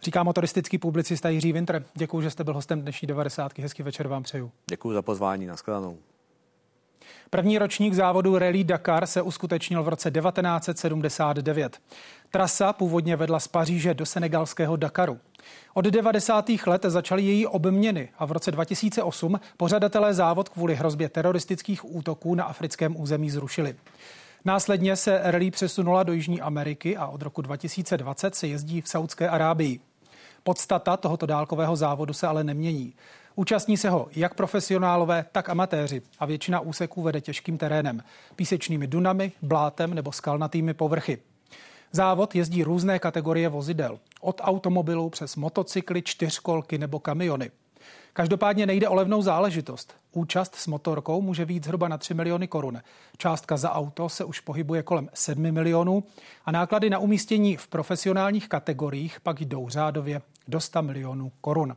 [0.03, 1.85] Říká motoristický publicista Jiří Winter.
[1.95, 3.59] Děkuji, že jste byl hostem dnešní 90.
[3.59, 4.51] Hezký večer vám přeju.
[4.67, 5.47] Děkuji za pozvání.
[5.47, 5.99] Naschledanou.
[7.35, 11.79] První ročník závodu Rally Dakar se uskutečnil v roce 1979.
[12.31, 15.19] Trasa původně vedla z Paříže do senegalského Dakaru.
[15.75, 16.51] Od 90.
[16.67, 22.45] let začaly její obměny a v roce 2008 pořadatelé závod kvůli hrozbě teroristických útoků na
[22.45, 23.75] africkém území zrušili.
[24.45, 29.29] Následně se rally přesunula do Jižní Ameriky a od roku 2020 se jezdí v Saudské
[29.29, 29.81] Arábii.
[30.43, 32.95] Podstata tohoto dálkového závodu se ale nemění.
[33.37, 38.03] Účastní se ho jak profesionálové, tak amatéři a většina úseků vede těžkým terénem,
[38.37, 41.19] písečnými dunami, blátem nebo skalnatými povrchy.
[41.93, 47.51] Závod jezdí různé kategorie vozidel, od automobilů přes motocykly, čtyřkolky nebo kamiony.
[48.13, 49.95] Každopádně nejde o levnou záležitost.
[50.13, 52.83] Účast s motorkou může být zhruba na 3 miliony korun.
[53.17, 56.05] Částka za auto se už pohybuje kolem 7 milionů
[56.45, 61.77] a náklady na umístění v profesionálních kategoriích pak jdou řádově do 100 milionů korun.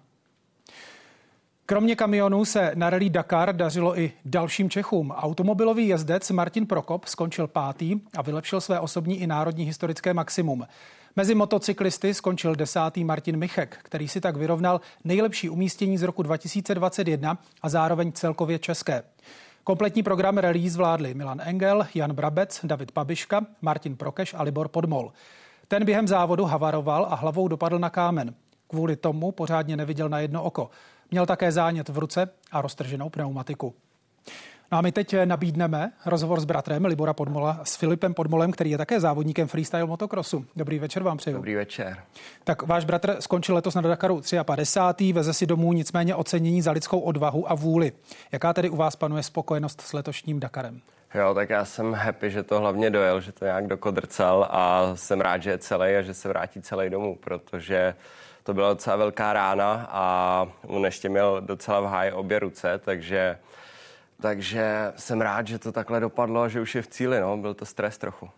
[1.69, 5.11] Kromě kamionů se na rally Dakar dařilo i dalším Čechům.
[5.11, 10.67] Automobilový jezdec Martin Prokop skončil pátý a vylepšil své osobní i národní historické maximum.
[11.15, 17.37] Mezi motocyklisty skončil desátý Martin Michek, který si tak vyrovnal nejlepší umístění z roku 2021
[17.61, 19.03] a zároveň celkově české.
[19.63, 25.11] Kompletní program rally zvládli Milan Engel, Jan Brabec, David Pabiška, Martin Prokeš a Libor Podmol.
[25.67, 28.33] Ten během závodu havaroval a hlavou dopadl na kámen.
[28.67, 30.69] Kvůli tomu pořádně neviděl na jedno oko.
[31.11, 33.75] Měl také zánět v ruce a roztrženou pneumatiku.
[34.71, 38.77] No a my teď nabídneme rozhovor s bratrem Libora Podmola, s Filipem Podmolem, který je
[38.77, 40.45] také závodníkem freestyle motocrossu.
[40.55, 41.37] Dobrý večer vám přeju.
[41.37, 41.97] Dobrý večer.
[42.43, 45.13] Tak váš bratr skončil letos na Dakaru 53.
[45.13, 47.91] Veze si domů nicméně ocenění za lidskou odvahu a vůli.
[48.31, 50.81] Jaká tedy u vás panuje spokojenost s letošním Dakarem?
[51.15, 55.21] Jo, tak já jsem happy, že to hlavně dojel, že to nějak dokodrcal a jsem
[55.21, 57.95] rád, že je celý a že se vrátí celý domů, protože
[58.47, 63.37] to byla docela velká rána a on ještě měl docela v háji obě ruce, takže
[64.21, 67.19] takže jsem rád, že to takhle dopadlo a že už je v cíli.
[67.19, 67.37] No.
[67.37, 68.29] Byl to stres trochu.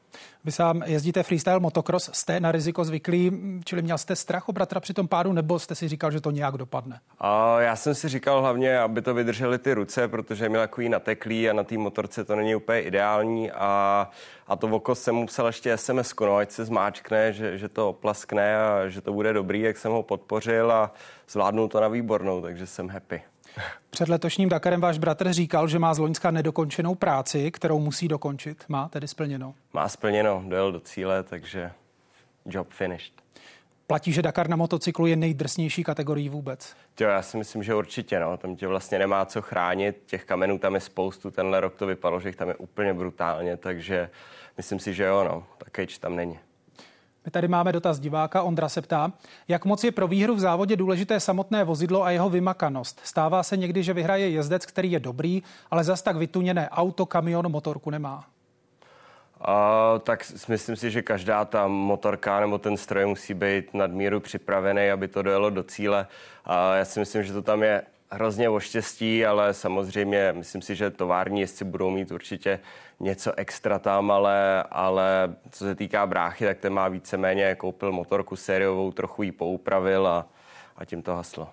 [0.43, 3.31] Vy sám jezdíte freestyle motocross, jste na riziko zvyklí,
[3.65, 6.31] čili měl jste strach o bratra při tom pádu, nebo jste si říkal, že to
[6.31, 6.99] nějak dopadne?
[7.19, 11.49] A já jsem si říkal hlavně, aby to vydržely ty ruce, protože měl takový nateklý
[11.49, 14.09] a na té motorce to není úplně ideální a,
[14.47, 17.89] a to oko jsem mu psal ještě sms no, ať se zmáčkne, že, že to
[17.89, 20.93] oplaskne a že to bude dobrý, jak jsem ho podpořil a
[21.29, 23.21] zvládnul to na výbornou, takže jsem happy.
[23.89, 28.63] Před letošním Dakarem váš bratr říkal, že má z Loňska nedokončenou práci, kterou musí dokončit.
[28.67, 29.53] Má tedy splněno?
[29.73, 31.71] Má splněno, dojel do cíle, takže
[32.45, 33.13] job finished.
[33.87, 36.75] Platí, že Dakar na motocyklu je nejdrsnější kategorií vůbec?
[36.99, 38.19] Jo, já si myslím, že určitě.
[38.19, 38.37] No.
[38.37, 40.03] Tam tě vlastně nemá co chránit.
[40.05, 41.31] Těch kamenů tam je spoustu.
[41.31, 44.09] Tenhle rok to vypadalo, že jich tam je úplně brutálně, takže
[44.57, 45.43] myslím si, že jo, no.
[45.57, 46.39] Takéč tam není.
[47.25, 48.43] My tady máme dotaz diváka.
[48.43, 49.11] Ondra se ptá,
[49.47, 53.01] jak moc je pro výhru v závodě důležité samotné vozidlo a jeho vymakanost.
[53.03, 57.51] Stává se někdy, že vyhraje jezdec, který je dobrý, ale zas tak vytuněné auto, kamion,
[57.51, 58.25] motorku nemá.
[59.39, 64.91] Uh, tak myslím si, že každá ta motorka nebo ten stroj musí být nadmíru připravený,
[64.91, 66.07] aby to dojelo do cíle.
[66.47, 70.75] Uh, já si myslím, že to tam je hrozně o štěstí, ale samozřejmě myslím si,
[70.75, 72.59] že tovární jezdci budou mít určitě
[72.99, 78.35] něco extra tam, ale, ale co se týká bráchy, tak ten má víceméně, koupil motorku
[78.35, 80.27] sériovou, trochu ji poupravil a,
[80.77, 81.49] a tím to haslo.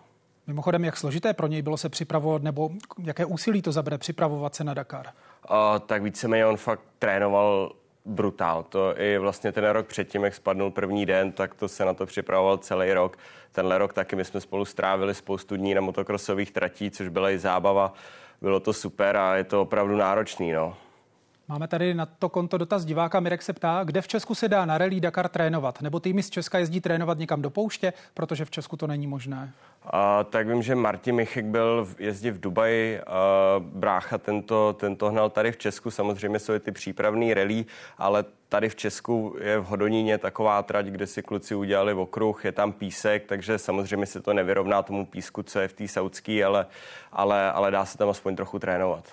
[0.47, 2.71] Mimochodem, jak složité pro něj bylo se připravovat, nebo
[3.05, 5.07] jaké úsilí to zabere připravovat se na Dakar?
[5.49, 7.73] A, tak víceméně on fakt trénoval
[8.07, 8.63] brutál.
[8.63, 12.07] To i vlastně ten rok předtím, jak spadnul první den, tak to se na to
[12.07, 13.17] připravoval celý rok.
[13.53, 17.39] Tenhle rok taky my jsme spolu strávili spoustu dní na motokrosových tratí, což byla i
[17.39, 17.93] zábava.
[18.41, 20.53] Bylo to super a je to opravdu náročný.
[20.53, 20.77] No.
[21.49, 23.21] Máme tady na to konto dotaz diváka.
[23.21, 25.83] Mirek se ptá, kde v Česku se dá na Rally Dakar trénovat?
[25.83, 29.53] Nebo týmy z Česka jezdí trénovat někam do pouště, protože v Česku to není možné?
[29.91, 33.05] A, tak vím, že Martin Michek byl v, jezdí v Dubaji, a,
[33.59, 37.65] brácha tento, tento hnal tady v Česku, samozřejmě jsou ty přípravný rally,
[37.99, 42.53] ale tady v Česku je v Hodoníně taková trať, kde si kluci udělali okruh, je
[42.53, 46.67] tam písek, takže samozřejmě se to nevyrovná tomu písku, co je v té saudské, ale,
[47.13, 49.05] ale, ale dá se tam aspoň trochu trénovat.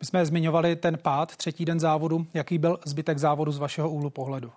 [0.00, 2.26] My jsme zmiňovali ten pád, třetí den závodu.
[2.34, 4.48] Jaký byl zbytek závodu z vašeho úhlu pohledu?
[4.48, 4.52] Uh,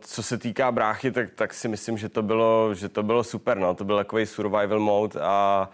[0.00, 3.58] co se týká bráchy, tak, tak si myslím, že to bylo, že to bylo super.
[3.58, 3.74] No.
[3.74, 5.70] To byl takový survival mode a,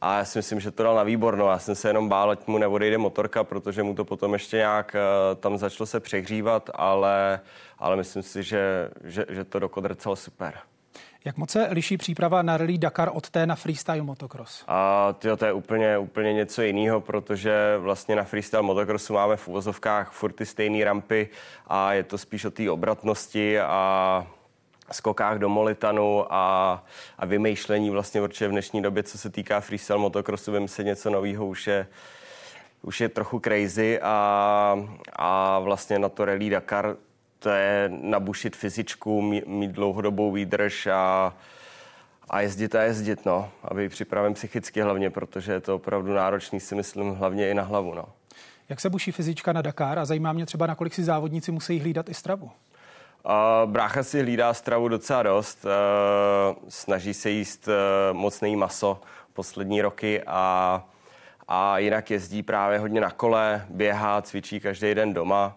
[0.00, 1.50] a já si myslím, že to dal na výborno.
[1.50, 4.96] Já jsem se jenom bál, ať mu neodejde motorka, protože mu to potom ještě nějak
[4.96, 7.40] uh, tam začalo se přehřívat, ale,
[7.78, 10.54] ale myslím si, že, že, že to dokodrcel super.
[11.24, 14.64] Jak moc se liší příprava na Rally Dakar od té na freestyle motocross?
[14.68, 19.48] A tyjo, to je úplně, úplně něco jiného, protože vlastně na freestyle motocrossu máme v
[19.48, 21.28] uvozovkách furt ty stejné rampy
[21.66, 24.26] a je to spíš o té obratnosti a
[24.92, 26.84] skokách do molitanu a,
[27.18, 31.10] a vymýšlení vlastně určitě v dnešní době, co se týká freestyle motocrossu, vím se něco
[31.10, 31.86] nového už je,
[32.82, 34.78] už je trochu crazy a,
[35.16, 36.96] a vlastně na to Rally Dakar
[37.40, 41.34] to je nabušit fyzičku, mít dlouhodobou výdrž a,
[42.30, 43.50] a jezdit a jezdit, no.
[43.64, 47.62] A být připraven psychicky hlavně, protože je to opravdu náročný, si myslím, hlavně i na
[47.62, 48.04] hlavu, no.
[48.68, 52.08] Jak se buší fyzička na Dakar a zajímá mě třeba, nakolik si závodníci musí hlídat
[52.08, 52.44] i stravu?
[53.24, 57.74] Uh, brácha si hlídá stravu docela dost, uh, snaží se jíst uh,
[58.16, 59.00] mocný maso
[59.32, 60.84] poslední roky a,
[61.48, 65.46] a jinak jezdí právě hodně na kole, běhá, cvičí každý den doma.
[65.46, 65.52] Uh,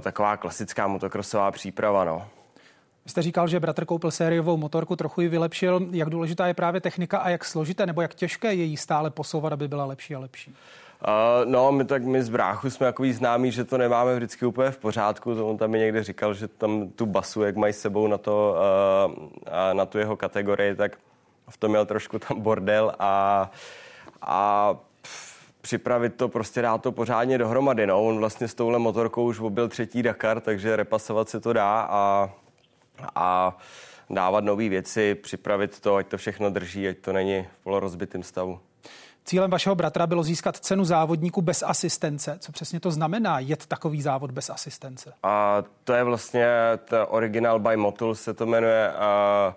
[0.00, 2.26] taková klasická motokrosová příprava, no.
[3.04, 5.86] Vy jste říkal, že bratr koupil sériovou motorku, trochu ji vylepšil.
[5.90, 9.52] Jak důležitá je právě technika a jak složité nebo jak těžké je jí stále posouvat,
[9.52, 10.50] aby byla lepší a lepší?
[10.50, 14.70] Uh, no, my tak my z bráchu jsme takový známí, že to nemáme vždycky úplně
[14.70, 15.34] v pořádku.
[15.34, 18.18] To on tam mi někde říkal, že tam tu basu, jak mají s sebou na,
[18.18, 18.56] to,
[19.06, 19.24] uh,
[19.72, 20.96] na tu jeho kategorii, tak
[21.50, 23.50] v tom měl trošku tam bordel a,
[24.22, 24.74] a
[25.60, 27.86] připravit to, prostě dát to pořádně dohromady.
[27.86, 28.04] No.
[28.04, 32.30] On vlastně s touhle motorkou už byl třetí Dakar, takže repasovat se to dá a,
[33.14, 33.58] a
[34.10, 38.60] dávat nové věci, připravit to, ať to všechno drží, ať to není v polorozbitém stavu.
[39.24, 42.36] Cílem vašeho bratra bylo získat cenu závodníku bez asistence.
[42.40, 45.12] Co přesně to znamená jet takový závod bez asistence?
[45.22, 46.48] A to je vlastně
[46.84, 48.92] to Original by Motul se to jmenuje.
[48.92, 49.54] A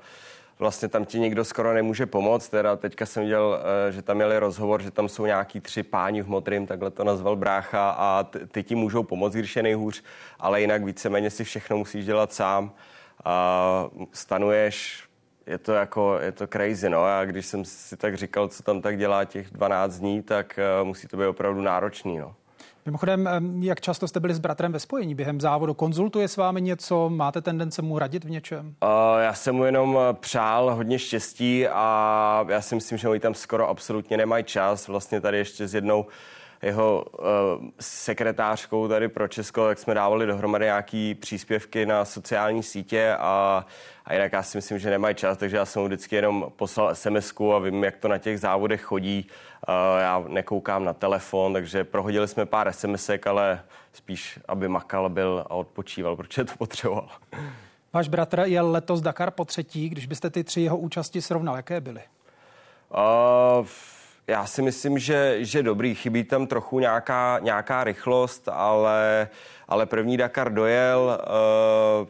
[0.61, 2.49] vlastně tam ti nikdo skoro nemůže pomoct.
[2.49, 6.21] Teda teďka jsem viděl, eh, že tam měli rozhovor, že tam jsou nějaký tři páni
[6.21, 10.03] v modrým, takhle to nazval brácha a ty ti můžou pomoct, když je nejhůř,
[10.39, 12.73] ale jinak víceméně si všechno musíš dělat sám.
[13.25, 15.03] A stanuješ,
[15.47, 17.03] je to jako, je to crazy, no.
[17.03, 20.87] A když jsem si tak říkal, co tam tak dělá těch 12 dní, tak uh,
[20.87, 22.35] musí to být opravdu náročný, no.
[22.85, 25.73] Mimochodem, jak často jste byli s bratrem ve spojení během závodu?
[25.73, 27.09] Konzultuje s vámi něco?
[27.09, 28.75] Máte tendence mu radit v něčem?
[29.19, 33.69] Já jsem mu jenom přál hodně štěstí a já si myslím, že oni tam skoro
[33.69, 34.87] absolutně nemají čas.
[34.87, 36.05] Vlastně tady ještě s jednou
[36.61, 37.25] jeho uh,
[37.79, 43.65] sekretářkou tady pro Česko, jak jsme dávali dohromady nějaký příspěvky na sociální sítě a,
[44.05, 46.95] a jinak já si myslím, že nemají čas, takže já jsem mu vždycky jenom poslal
[46.95, 49.27] sms a vím, jak to na těch závodech chodí.
[49.67, 55.45] Uh, já nekoukám na telefon, takže prohodili jsme pár sms ale spíš, aby makal byl
[55.49, 57.09] a odpočíval, protože to potřeboval.
[57.93, 61.81] Váš bratr je letos Dakar po třetí, když byste ty tři jeho účasti srovnal, jaké
[61.81, 62.01] byly?
[62.93, 63.67] Uh,
[64.31, 65.95] já si myslím, že, že dobrý.
[65.95, 69.27] Chybí tam trochu nějaká, nějaká rychlost, ale,
[69.67, 71.19] ale první Dakar dojel,
[72.01, 72.07] uh,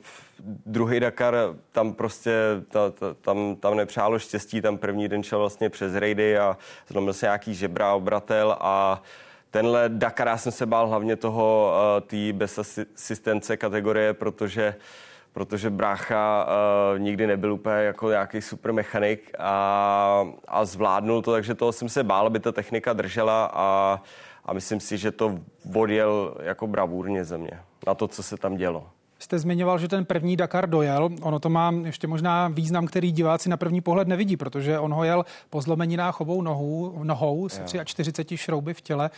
[0.66, 1.36] druhý Dakar
[1.72, 2.32] tam prostě
[2.70, 6.58] ta, ta, tam, tam nepřálo štěstí, tam první den šel vlastně přes rejdy a
[6.88, 9.04] zlomil se nějaký žebra, obratel a
[9.52, 15.70] tenhle Dakar já jsem se bál hlavně toho, uh, té bezasistence kategorie, protože uh, protože
[15.70, 16.48] brácha
[16.94, 21.90] uh, nikdy nebyl úplně jako nějaký super mechanik a, a zvládnul to, takže toho jsem
[21.90, 24.02] se bál, aby ta technika držela a,
[24.46, 25.40] a myslím si, že to
[25.76, 28.88] odjel jako bravurně ze mě na to, co se tam dělo.
[29.20, 31.10] Jste zmiňoval, že ten první Dakar dojel.
[31.22, 35.04] Ono to má ještě možná význam, který diváci na první pohled nevidí, protože on ho
[35.04, 39.10] jel po zlomeninách obou nohou, nohou s 43 šrouby v těle.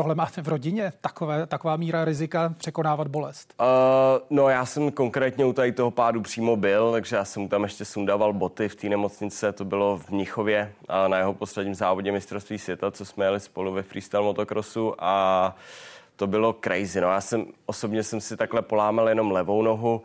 [0.00, 0.92] Tohle máte v rodině?
[1.00, 3.54] Takové, taková míra rizika překonávat bolest?
[3.60, 3.66] Uh,
[4.30, 7.84] no já jsem konkrétně u tady toho pádu přímo byl, takže já jsem tam ještě
[7.84, 12.58] sundával boty v té nemocnice, to bylo v Mnichově a na jeho posledním závodě mistrovství
[12.58, 15.56] světa, co jsme jeli spolu ve freestyle motocrossu a
[16.16, 17.00] to bylo crazy.
[17.00, 20.02] No já jsem osobně jsem si takhle polámal jenom levou nohu,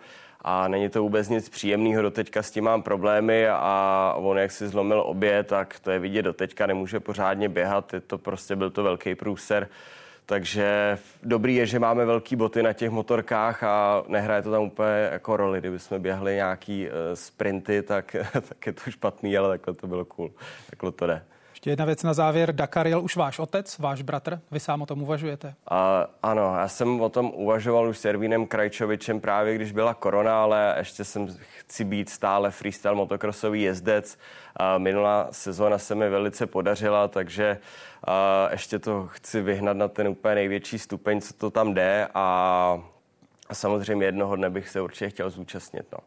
[0.48, 4.68] a není to vůbec nic příjemného, doteďka s tím mám problémy a on jak si
[4.68, 8.84] zlomil obě, tak to je vidět doteďka, nemůže pořádně běhat, je to prostě byl to
[8.84, 9.68] velký průser.
[10.26, 15.10] Takže dobrý je, že máme velký boty na těch motorkách a nehraje to tam úplně
[15.12, 15.60] jako roli.
[15.60, 20.06] Kdyby jsme běhli nějaký uh, sprinty, tak, tak je to špatný, ale takhle to bylo
[20.06, 20.32] cool.
[20.70, 21.22] Takhle to jde.
[21.66, 22.56] Ještě jedna věc na závěr.
[22.56, 24.40] Dakar jel už váš otec, váš bratr.
[24.52, 25.56] Vy sám o tom uvažujete?
[25.68, 30.44] A, ano, já jsem o tom uvažoval už s Ervínem Krajčovičem právě, když byla korona,
[30.44, 31.28] ale ještě jsem
[31.60, 34.18] chci být stále freestyle motocrossový jezdec.
[34.56, 37.58] A minulá sezóna se mi velice podařila, takže
[38.04, 42.80] a ještě to chci vyhnat na ten úplně největší stupeň, co to tam jde a,
[43.50, 45.86] a samozřejmě jednoho dne bych se určitě chtěl zúčastnit.
[45.92, 46.00] No.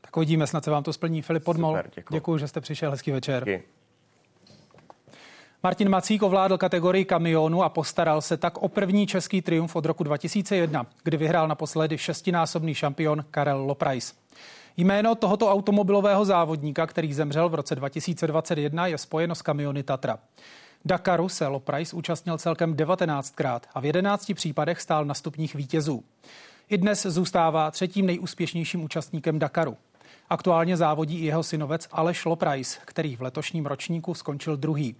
[0.00, 1.22] Tak uvidíme, snad se vám to splní.
[1.22, 2.14] Filip Podmol, Super, děkuji.
[2.14, 2.90] děkuji, že jste přišel.
[2.90, 3.44] Hezký večer.
[3.44, 3.77] Díky.
[5.62, 10.04] Martin Macík ovládl kategorii kamionu a postaral se tak o první český triumf od roku
[10.04, 14.14] 2001, kdy vyhrál naposledy šestinásobný šampion Karel Loprais.
[14.76, 20.18] Jméno tohoto automobilového závodníka, který zemřel v roce 2021, je spojeno s kamiony Tatra.
[20.84, 26.04] Dakaru se Loprais účastnil celkem 19krát a v 11 případech stál na stupních vítězů.
[26.68, 29.76] I dnes zůstává třetím nejúspěšnějším účastníkem Dakaru.
[30.30, 34.96] Aktuálně závodí i jeho synovec Aleš Loprais, který v letošním ročníku skončil druhý.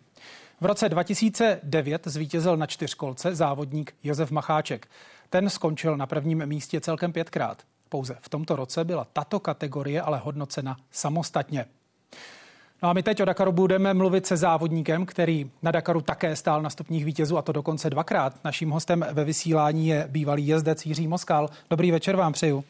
[0.61, 4.88] V roce 2009 zvítězil na čtyřkolce závodník Josef Macháček.
[5.31, 7.62] Ten skončil na prvním místě celkem pětkrát.
[7.88, 11.64] Pouze v tomto roce byla tato kategorie ale hodnocena samostatně.
[12.83, 16.62] No a my teď o Dakaru budeme mluvit se závodníkem, který na Dakaru také stál
[16.62, 18.44] na stupních vítězů a to dokonce dvakrát.
[18.44, 21.51] Naším hostem ve vysílání je bývalý jezdec Jiří Moskal.
[21.71, 22.64] Dobrý večer vám přeju.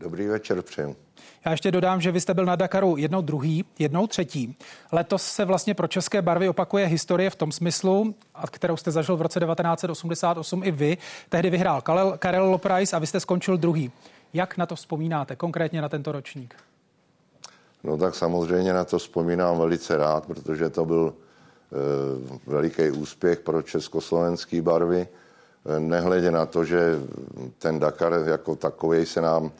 [0.00, 0.96] Dobrý večer přeju.
[1.44, 4.56] Já ještě dodám, že vy jste byl na Dakaru jednou druhý, jednou třetí.
[4.92, 8.14] Letos se vlastně pro české barvy opakuje historie v tom smyslu,
[8.50, 10.98] kterou jste zažil v roce 1988 i vy.
[11.28, 12.60] Tehdy vyhrál Karel, Karel
[12.92, 13.92] a vy jste skončil druhý.
[14.34, 16.54] Jak na to vzpomínáte, konkrétně na tento ročník?
[17.84, 23.62] No tak samozřejmě na to vzpomínám velice rád, protože to byl e, veliký úspěch pro
[23.62, 25.08] československý barvy.
[25.76, 27.00] E, nehledě na to, že
[27.58, 29.52] ten Dakar jako takový se nám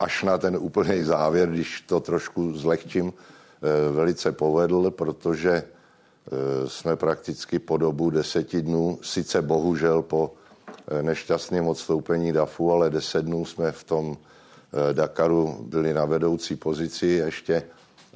[0.00, 6.96] až na ten úplný závěr, když to trošku zlehčím, eh, velice povedl, protože eh, jsme
[6.96, 10.32] prakticky po dobu deseti dnů, sice bohužel po
[10.88, 14.16] eh, nešťastném odstoupení DAFu, ale deset dnů jsme v tom
[14.92, 17.62] Dakaru byli na vedoucí pozici ještě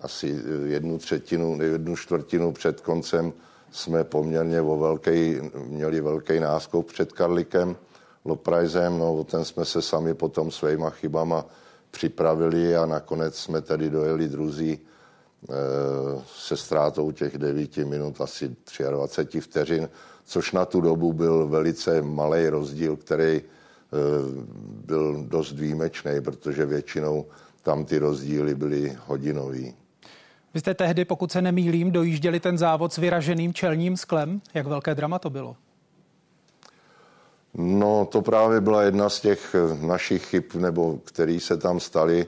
[0.03, 3.33] asi jednu třetinu, jednu čtvrtinu před koncem
[3.71, 7.77] jsme poměrně o velký, měli velký náskok před Karlikem
[8.25, 11.45] Loprajzem, no o ten jsme se sami potom svýma chybama
[11.91, 15.55] připravili a nakonec jsme tedy dojeli druzí eh,
[16.37, 18.57] se ztrátou těch 9 minut, asi
[18.91, 19.89] 23 vteřin,
[20.25, 23.43] což na tu dobu byl velice malý rozdíl, který eh,
[24.87, 27.27] byl dost výjimečný, protože většinou
[27.63, 29.75] tam ty rozdíly byly hodinový.
[30.55, 34.41] Vy jste tehdy, pokud se nemýlím, dojížděli ten závod s vyraženým čelním sklem.
[34.55, 35.57] Jak velké drama to bylo?
[37.55, 42.27] No, to právě byla jedna z těch našich chyb, nebo který se tam staly.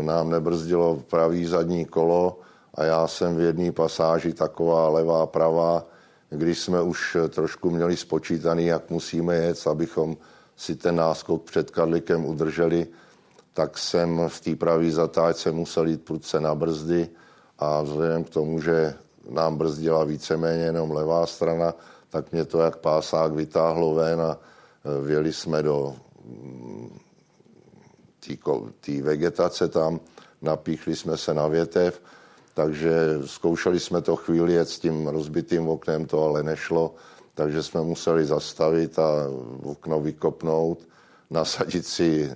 [0.00, 2.40] Nám nebrzdilo pravý zadní kolo
[2.74, 5.86] a já jsem v jedné pasáži taková levá, pravá,
[6.30, 10.16] když jsme už trošku měli spočítaný, jak musíme jet, abychom
[10.56, 12.86] si ten náskok před Karlikem udrželi,
[13.52, 17.08] tak jsem v té pravé zatáčce musel jít prudce na brzdy
[17.58, 18.94] a vzhledem k tomu, že
[19.30, 21.74] nám brzdila víceméně jenom levá strana,
[22.10, 26.98] tak mě to jak pásák vytáhlo ven a e, vjeli jsme do mm,
[28.80, 30.00] té vegetace tam,
[30.42, 32.02] napíchli jsme se na větev,
[32.54, 36.94] takže zkoušeli jsme to chvíli jet s tím rozbitým oknem, to ale nešlo,
[37.34, 39.08] takže jsme museli zastavit a
[39.62, 40.78] okno vykopnout,
[41.30, 42.34] nasadit si e,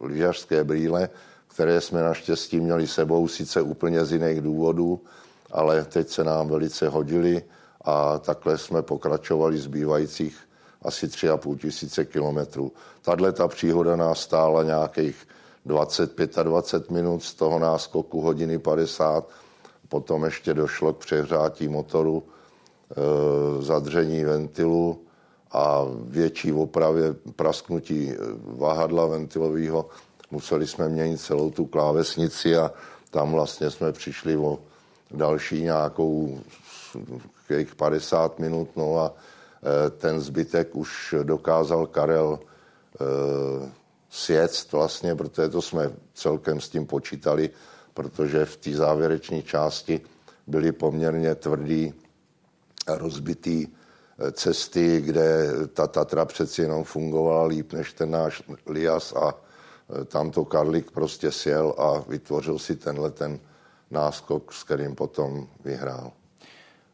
[0.00, 1.08] lyžařské brýle,
[1.54, 5.00] které jsme naštěstí měli sebou, sice úplně z jiných důvodů,
[5.50, 7.42] ale teď se nám velice hodili
[7.84, 10.36] a takhle jsme pokračovali zbývajících
[10.82, 12.72] asi 3,5 tisíce kilometrů.
[13.02, 15.28] Tahle ta příhoda nás stála nějakých
[15.66, 19.28] 25 a 20 minut, z toho náskoku hodiny 50.
[19.88, 25.00] Potom ještě došlo k přehřátí motoru, e, zadření ventilu
[25.52, 28.12] a větší opravě prasknutí
[28.44, 29.88] váhadla ventilového.
[30.30, 32.72] Museli jsme měnit celou tu klávesnici a
[33.10, 34.58] tam vlastně jsme přišli o
[35.10, 36.40] další nějakou
[37.50, 42.42] jejich 50 minut, no a e, ten zbytek už dokázal Karel e,
[44.10, 47.50] sjet vlastně, protože to jsme celkem s tím počítali,
[47.94, 50.00] protože v té závěrečné části
[50.46, 51.94] byly poměrně tvrdý
[52.88, 59.34] rozbitý e, cesty, kde ta Tatra přeci jenom fungovala líp než ten náš Lias a
[60.06, 63.38] tam to Karlik prostě sjel a vytvořil si tenhle ten
[63.90, 66.12] náskok, s kterým potom vyhrál.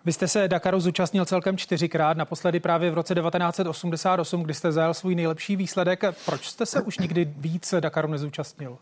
[0.05, 4.95] Vy jste se Dakaru zúčastnil celkem čtyřikrát, naposledy právě v roce 1988, kdy jste zajel
[4.95, 6.05] svůj nejlepší výsledek.
[6.27, 8.79] Proč jste se už nikdy víc Dakaru nezúčastnil?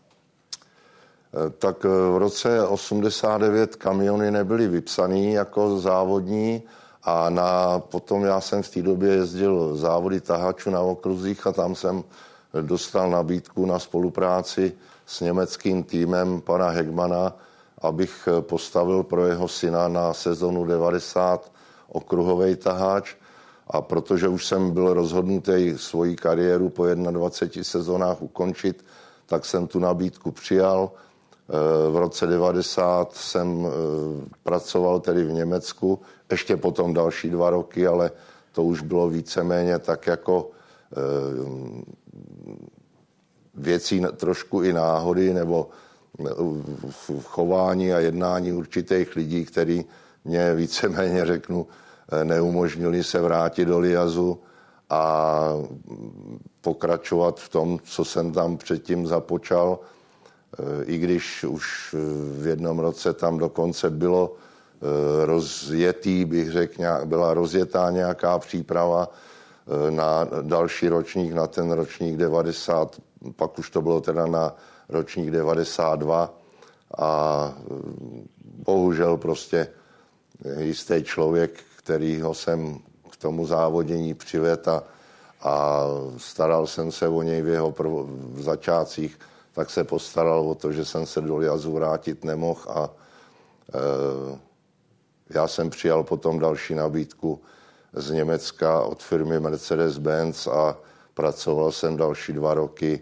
[1.33, 6.63] Eh, tak eh, v roce 89 kamiony nebyly vypsaný jako závodní
[7.03, 11.75] a na, potom já jsem v té době jezdil závody tahačů na okruzích a tam
[11.75, 12.03] jsem
[12.61, 14.73] dostal nabídku na spolupráci
[15.05, 17.33] s německým týmem pana Hegmana,
[17.81, 21.51] abych eh, postavil pro jeho syna na sezonu 90
[21.87, 23.15] okruhový taháč.
[23.67, 28.85] A protože už jsem byl rozhodnutý svoji kariéru po 21 sezónách ukončit,
[29.25, 30.91] tak jsem tu nabídku přijal.
[30.91, 33.69] Eh, v roce 90 jsem eh,
[34.43, 35.99] pracoval tedy v Německu,
[36.31, 38.11] ještě potom další dva roky, ale
[38.51, 40.49] to už bylo víceméně tak jako
[43.55, 45.69] věcí trošku i náhody nebo
[46.89, 49.85] v chování a jednání určitých lidí, který
[50.25, 51.67] mě víceméně řeknu,
[52.23, 54.39] neumožnili se vrátit do Liazu
[54.89, 55.53] a
[56.61, 59.79] pokračovat v tom, co jsem tam předtím započal,
[60.85, 61.95] i když už
[62.39, 69.91] v jednom roce tam dokonce bylo eh, rozjetý, bych řekl, byla rozjetá nějaká příprava eh,
[69.91, 72.95] na další ročník, na ten ročník 90,
[73.35, 74.55] pak už to bylo teda na
[74.89, 76.33] ročník 92
[76.97, 78.27] a mm,
[78.65, 79.67] bohužel prostě
[80.59, 82.79] jistý člověk, kterýho jsem
[83.11, 84.83] k tomu závodění přived a,
[85.41, 85.83] a
[86.17, 89.19] staral jsem se o něj v jeho prv, v začátcích,
[89.53, 92.89] tak se postaral o to, že jsem se do Jazu vrátit nemohl a
[93.73, 94.39] e,
[95.29, 97.41] já jsem přijal potom další nabídku
[97.93, 100.77] z Německa od firmy Mercedes-Benz a
[101.13, 103.01] pracoval jsem další dva roky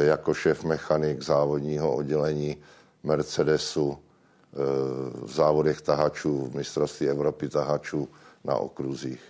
[0.00, 2.56] jako šéf mechanik závodního oddělení
[3.02, 4.56] Mercedesu eh,
[5.24, 8.08] v závodech tahačů, v mistrovství Evropy tahačů
[8.44, 9.20] na okruzích.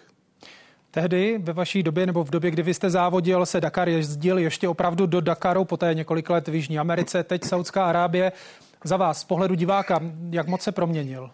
[0.91, 4.69] Tehdy ve vaší době nebo v době, kdy vy jste závodil, se Dakar jezdil ještě
[4.69, 8.33] opravdu do Dakaru, poté několik let v Jižní Americe, teď Saudská Arábie.
[8.85, 11.31] Za vás, z pohledu diváka, jak moc se proměnil?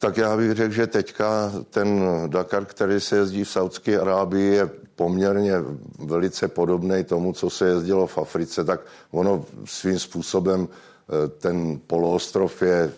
[0.00, 4.70] Tak já bych řekl, že teďka ten Dakar, který se jezdí v Saudské Arábii, je
[4.96, 5.54] poměrně
[5.98, 8.80] velice podobný tomu, co se jezdilo v Africe, tak
[9.10, 12.92] ono svým způsobem eh, ten poloostrov je,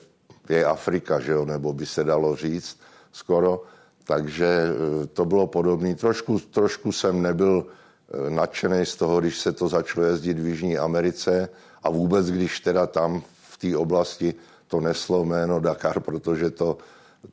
[0.49, 2.79] je Afrika, že jo, nebo by se dalo říct
[3.13, 3.63] skoro.
[4.05, 5.95] Takže eh, to bylo podobné.
[5.95, 10.79] Trošku, trošku jsem nebyl eh, nadšený z toho, když se to začalo jezdit v Jižní
[10.79, 11.49] Americe
[11.83, 14.35] a vůbec, když teda tam v té oblasti
[14.73, 16.79] to neslo jméno Dakar, protože to,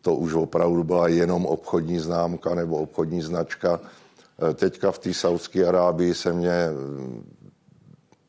[0.01, 3.79] to už opravdu byla jenom obchodní známka nebo obchodní značka.
[4.49, 6.69] E, teďka v té Saudské Arábii se mě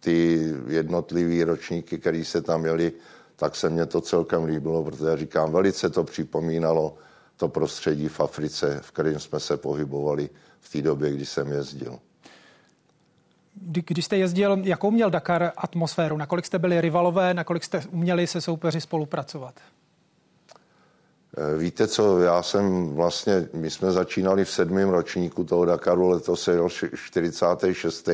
[0.00, 2.92] ty jednotlivé ročníky, které se tam měly,
[3.36, 6.94] tak se mně to celkem líbilo, protože říkám, velice to připomínalo
[7.36, 10.30] to prostředí v Africe, v kterém jsme se pohybovali
[10.60, 11.98] v té době, kdy jsem jezdil.
[13.62, 16.16] Když jste jezdil, jakou měl Dakar atmosféru?
[16.16, 19.54] Nakolik jste byli rivalové, nakolik jste uměli se soupeři spolupracovat?
[21.36, 26.48] Eh, víte co, já jsem vlastně, my jsme začínali v sedmém ročníku toho Dakaru, letos
[26.48, 26.58] je
[26.94, 28.08] 46.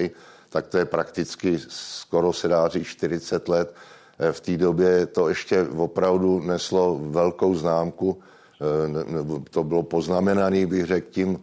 [0.49, 3.75] tak to je prakticky skoro se dá říct 40 let.
[4.19, 8.19] Eh, v té době to ještě opravdu neslo velkou známku,
[8.61, 11.41] eh, to bylo poznamenané, bych řekl, tím,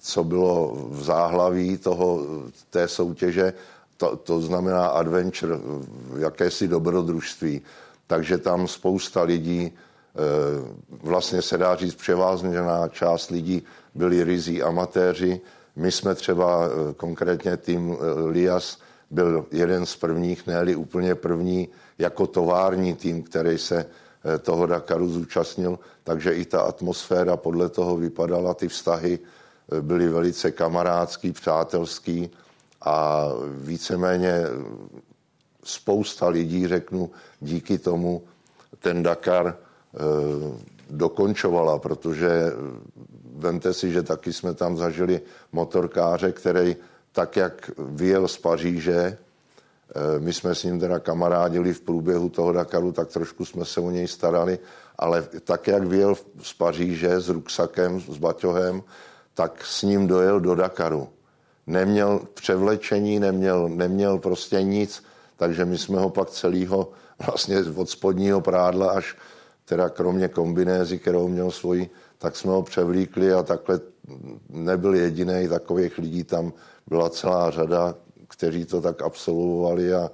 [0.00, 2.20] co bylo v záhlaví toho,
[2.70, 3.52] té soutěže,
[3.96, 5.54] to, to znamená adventure,
[6.18, 7.62] jakési dobrodružství.
[8.06, 9.72] Takže tam spousta lidí
[11.02, 13.62] vlastně se dá říct převázněná část lidí
[13.94, 15.40] byli rizí amatéři.
[15.76, 18.78] My jsme třeba eh, konkrétně tým eh, Lias
[19.10, 23.86] byl jeden z prvních, ne úplně první, jako tovární tým, který se
[24.42, 29.18] toho Dakaru zúčastnil, takže i ta atmosféra podle toho vypadala, ty vztahy
[29.80, 32.30] byly velice kamarádský, přátelský
[32.82, 34.42] a víceméně
[35.64, 37.10] spousta lidí, řeknu,
[37.40, 38.22] díky tomu
[38.80, 39.63] ten Dakar Eh,
[40.90, 42.52] dokončovala, protože eh,
[43.36, 45.20] vemte si, že taky jsme tam zažili
[45.52, 46.76] motorkáře, který
[47.12, 52.52] tak, jak vyjel z Paříže, eh, my jsme s ním teda kamarádili v průběhu toho
[52.52, 54.58] Dakaru, tak trošku jsme se o něj starali,
[54.98, 58.82] ale tak, jak vyjel z Paříže s ruksakem, s baťohem,
[59.34, 61.08] tak s ním dojel do Dakaru.
[61.66, 65.02] Neměl převlečení, neměl, neměl prostě nic,
[65.36, 66.92] takže my jsme ho pak celýho
[67.26, 69.16] vlastně od spodního prádla až
[69.64, 73.80] teda kromě kombinézy, kterou měl svoji, tak jsme ho převlíkli a takhle
[74.48, 76.52] nebyl jediný takových lidí, tam
[76.86, 77.94] byla celá řada,
[78.28, 80.10] kteří to tak absolvovali a,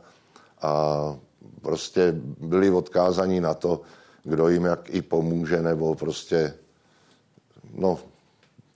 [0.62, 1.16] a
[1.62, 3.80] prostě byli odkázaní na to,
[4.24, 6.54] kdo jim jak i pomůže, nebo prostě,
[7.74, 7.98] no,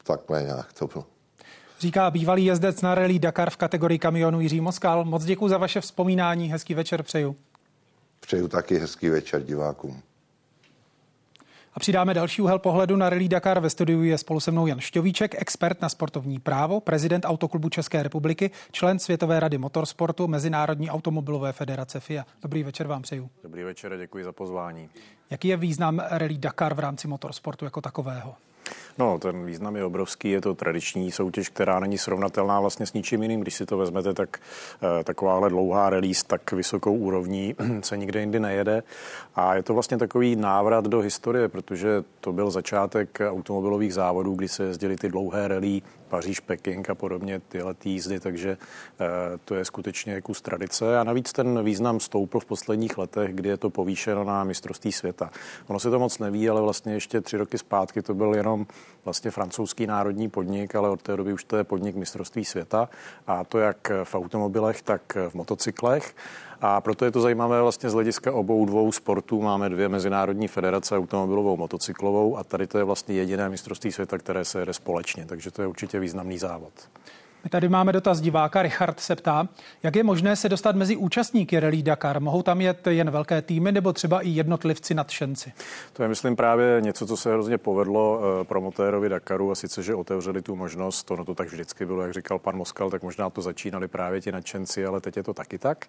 [0.02, 1.04] takhle nějak to bylo.
[1.80, 5.04] Říká bývalý jezdec na rally Dakar v kategorii kamionu Jiří Moskal.
[5.04, 7.36] Moc děkuji za vaše vzpomínání, hezký večer přeju.
[8.20, 10.02] Přeju taky hezký večer divákům.
[11.74, 13.60] A přidáme další úhel pohledu na Rally Dakar.
[13.60, 18.02] Ve studiu je spolu se mnou Jan Šťovíček, expert na sportovní právo, prezident Autoklubu České
[18.02, 22.26] republiky, člen Světové rady motorsportu, Mezinárodní automobilové federace FIA.
[22.42, 23.30] Dobrý večer vám přeju.
[23.42, 24.88] Dobrý večer děkuji za pozvání.
[25.30, 28.34] Jaký je význam Rally Dakar v rámci motorsportu jako takového?
[28.98, 33.22] No, ten význam je obrovský, je to tradiční soutěž, která není srovnatelná vlastně s ničím
[33.22, 33.40] jiným.
[33.40, 34.38] Když si to vezmete, tak
[35.00, 38.82] eh, takováhle dlouhá release tak vysokou úrovní se nikde jindy nejede.
[39.34, 44.48] A je to vlastně takový návrat do historie, protože to byl začátek automobilových závodů, kdy
[44.48, 48.56] se jezdili ty dlouhé rally Paříž, Peking a podobně tyhle jízdy, takže
[49.00, 49.06] eh,
[49.44, 50.98] to je skutečně kus tradice.
[50.98, 55.30] A navíc ten význam stoupl v posledních letech, kdy je to povýšeno na mistrovství světa.
[55.66, 58.66] Ono se to moc neví, ale vlastně ještě tři roky zpátky to byl jenom
[59.04, 62.88] vlastně francouzský národní podnik, ale od té doby už to je podnik mistrovství světa.
[63.26, 66.14] A to jak v automobilech, tak v motocyklech.
[66.66, 69.42] A proto je to zajímavé vlastně z hlediska obou dvou sportů.
[69.42, 74.44] Máme dvě mezinárodní federace, automobilovou, motocyklovou a tady to je vlastně jediné mistrovství světa, které
[74.44, 76.72] se jede společně, takže to je určitě významný závod.
[77.44, 78.62] My tady máme dotaz diváka.
[78.62, 79.48] Richard se ptá,
[79.82, 82.20] jak je možné se dostat mezi účastníky Rally Dakar?
[82.20, 85.52] Mohou tam jet jen velké týmy nebo třeba i jednotlivci nadšenci?
[85.92, 89.94] To je, myslím, právě něco, co se hrozně povedlo eh, promotérovi Dakaru a sice, že
[89.94, 91.10] otevřeli tu možnost.
[91.10, 94.32] Ono to tak vždycky bylo, jak říkal pan Moskal, tak možná to začínali právě ti
[94.32, 95.86] nadšenci, ale teď je to taky tak.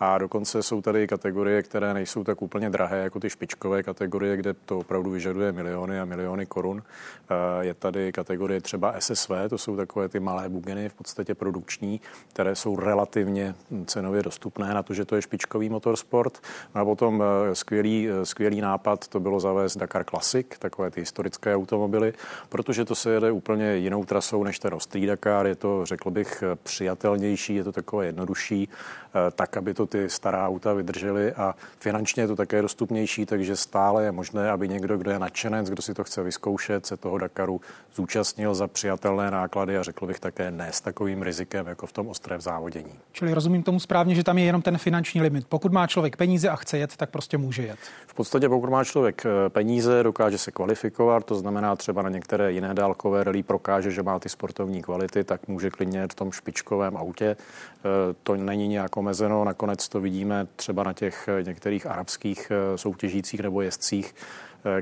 [0.00, 4.54] A dokonce jsou tady kategorie, které nejsou tak úplně drahé jako ty špičkové kategorie, kde
[4.54, 6.82] to opravdu vyžaduje miliony a miliony korun.
[7.30, 7.34] Eh,
[7.64, 12.00] je tady kategorie třeba SSV, to jsou takové ty malé bugeny v podstatě produkční,
[12.32, 13.54] které jsou relativně
[13.86, 16.42] cenově dostupné na to, že to je špičkový motorsport.
[16.74, 21.00] No a potom eh, skvělý, eh, skvělý nápad to bylo zavést Dakar Classic, takové ty
[21.00, 22.12] historické automobily,
[22.48, 25.46] protože to se jede úplně jinou trasou než ten ostrý Dakar.
[25.46, 30.48] Je to, řekl bych, přijatelnější, je to takové jednodušší, eh, tak, aby to ty stará
[30.48, 35.10] auta vydržely a finančně je to také dostupnější, takže stále je možné, aby někdo, kdo
[35.10, 37.60] je nadšenec, kdo si to chce vyzkoušet, se toho Dakaru
[37.94, 42.08] zúčastnil za přijatelné náklady a řekl bych také ne s takovým rizikem jako v tom
[42.08, 42.92] ostrém závodění.
[43.12, 45.46] Čili rozumím tomu správně, že tam je jenom ten finanční limit.
[45.48, 47.78] Pokud má člověk peníze a chce jet, tak prostě může jet.
[48.06, 52.52] V podstatě pokud má člověk eh, peníze, dokáže se kvalifikovat, to znamená třeba na některé
[52.52, 56.96] jiné dálkové rally prokáže, že má ty sportovní kvality, tak může klidně v tom špičkovém
[56.96, 57.36] autě.
[57.36, 63.40] Eh, to není nějak omezeno, nakonec to vidíme třeba na těch eh, některých arabských soutěžících
[63.40, 64.14] nebo jezdcích,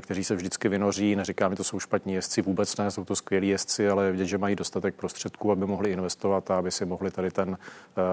[0.01, 1.15] kteří se vždycky vynoří.
[1.15, 4.37] Neříkám, že to jsou špatní jezdci, vůbec ne, jsou to skvělí jezdci, ale vidět, že
[4.37, 7.57] mají dostatek prostředků, aby mohli investovat a aby si mohli tady ten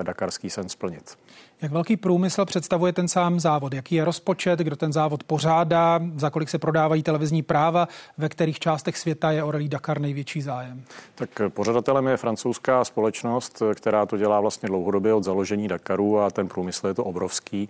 [0.02, 1.18] dakarský sen splnit.
[1.62, 3.74] Jak velký průmysl představuje ten sám závod?
[3.74, 7.88] Jaký je rozpočet, kdo ten závod pořádá, za kolik se prodávají televizní práva,
[8.18, 10.82] ve kterých částech světa je o Rally Dakar největší zájem?
[11.14, 16.48] Tak pořadatelem je francouzská společnost, která to dělá vlastně dlouhodobě od založení Dakaru a ten
[16.48, 17.68] průmysl je to obrovský.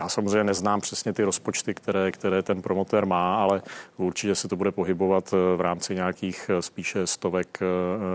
[0.00, 3.62] Já samozřejmě neznám přesně ty rozpočty, které, které ten promotér má, ale
[3.96, 7.66] určitě se to bude pohybovat eh, v rámci nějakých eh, spíše stovek eh,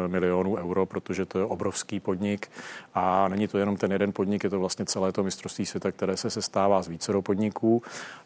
[0.08, 2.48] milionů euro, protože to je obrovský podnik
[2.96, 6.18] a není to jenom ten jeden podnik, je to vlastně celé to mistrovství světa, které
[6.18, 7.84] se sestává z více podniků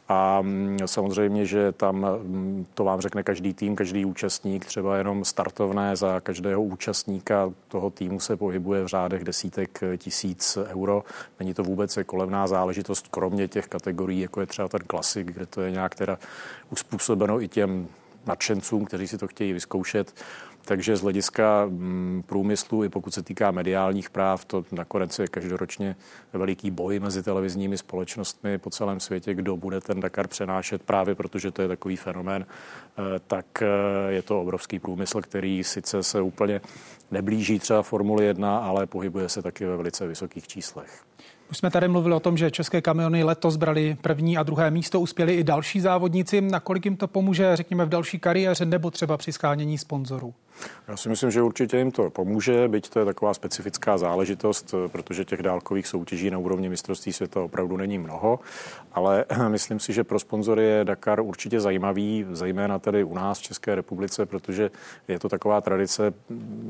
[0.10, 5.26] a mm, samozřejmě, že tam mm, to vám řekne každý tým, každý účastník, třeba jenom
[5.26, 11.04] startovné za každého účastníka toho týmu se pohybuje v řádech desítek tisíc euro.
[11.40, 15.46] Není to vůbec jako levná záležitost, kromě těch kategorií, jako je třeba ten klasik, kde
[15.46, 16.18] to je nějak teda
[16.70, 17.88] uspůsobeno i těm
[18.26, 20.14] nadšencům, kteří si to chtějí vyzkoušet.
[20.66, 25.96] Takže z hlediska mm, průmyslu, i pokud se týká mediálních práv, to nakonec je každoročně
[26.34, 31.52] veliký boj mezi televizními společnostmi po celém světě, kdo bude ten Dakar přenášet, právě protože
[31.52, 36.62] to je takový fenomén, eh, tak eh, je to obrovský průmysl, který sice se úplně
[37.12, 41.09] neblíží třeba Formuli 1, ale pohybuje se taky ve velice vysokých číslech.
[41.52, 45.00] Už jsme tady mluvili o tom, že české kamiony letos brali první a druhé místo,
[45.00, 46.42] uspěli i další závodníci.
[46.42, 50.34] Nakolik jim to pomůže, řekněme, v další kariéře nebo třeba při skánění sponzorů?
[50.88, 55.26] Já si myslím, že určitě jim to pomůže, byť to je taková specifická záležitost, protože
[55.26, 58.40] těch dálkových soutěží na úrovni mistrovství světa opravdu není mnoho,
[58.94, 63.42] ale myslím si, že pro sponzory je Dakar určitě zajímavý, zejména tedy u nás v
[63.42, 64.72] České republice, protože
[65.08, 66.14] je to taková tradice.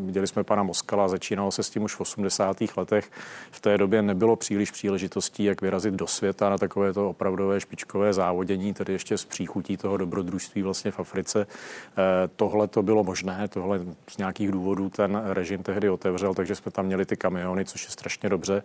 [0.06, 2.58] Viděli jsme pana Moskala, začínalo se s tím už v 80.
[2.78, 3.12] letech.
[3.52, 8.14] V té době nebylo příliš příležitostí, jak vyrazit do světa na takové to opravdové špičkové
[8.14, 11.48] závodění, tedy ještě s příchutí toho dobrodružství vlastně v Africe.
[11.48, 13.79] Eh, tohle to bylo možné, tohle
[14.10, 17.90] z nějakých důvodů ten režim tehdy otevřel, takže jsme tam měli ty kamiony, což je
[17.90, 18.64] strašně dobře.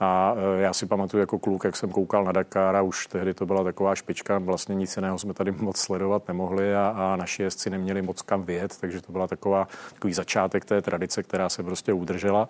[0.00, 3.34] A e, já si pamatuju jako kluk, jak jsem koukal na Dakar a už tehdy
[3.34, 7.42] to byla taková špička, vlastně nic jiného jsme tady moc sledovat nemohli a, a naši
[7.42, 11.62] jezdci neměli moc kam vyjet, takže to byla taková, takový začátek té tradice, která se
[11.62, 12.48] prostě udržela.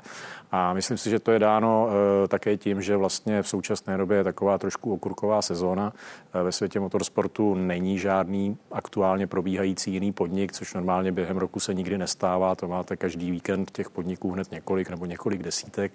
[0.53, 1.89] A myslím si, že to je dáno
[2.25, 5.93] e, také tím, že vlastně v současné době je taková trošku okurková sezóna.
[6.35, 11.75] E, ve světě motorsportu není žádný aktuálně probíhající jiný podnik, což normálně během roku se
[11.75, 12.55] nikdy nestává.
[12.55, 15.93] To máte každý víkend těch podniků hned několik nebo několik desítek.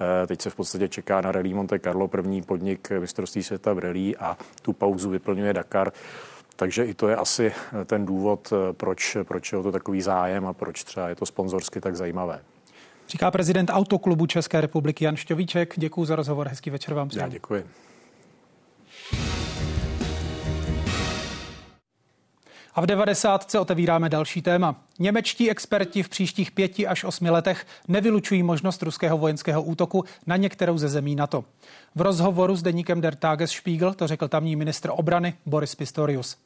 [0.00, 3.78] Eh, teď se v podstatě čeká na Rally Monte Carlo, první podnik mistrovství světa v
[3.78, 5.92] rally a tu pauzu vyplňuje Dakar.
[6.56, 7.52] Takže i to je asi
[7.86, 11.80] ten důvod, proč, proč je o to takový zájem a proč třeba je to sponzorsky
[11.80, 12.40] tak zajímavé.
[13.08, 15.74] Říká prezident Autoklubu České republiky Jan Šťovíček.
[15.76, 17.10] Děkuji za rozhovor, hezký večer vám.
[17.16, 17.64] Já děkuji.
[22.78, 23.54] A v 90.
[23.54, 24.76] otevíráme další téma.
[24.98, 30.78] Němečtí experti v příštích pěti až osmi letech nevylučují možnost ruského vojenského útoku na některou
[30.78, 31.44] ze zemí NATO.
[31.94, 36.36] V rozhovoru s deníkem Der Tagesspiegel to řekl tamní ministr obrany Boris Pistorius.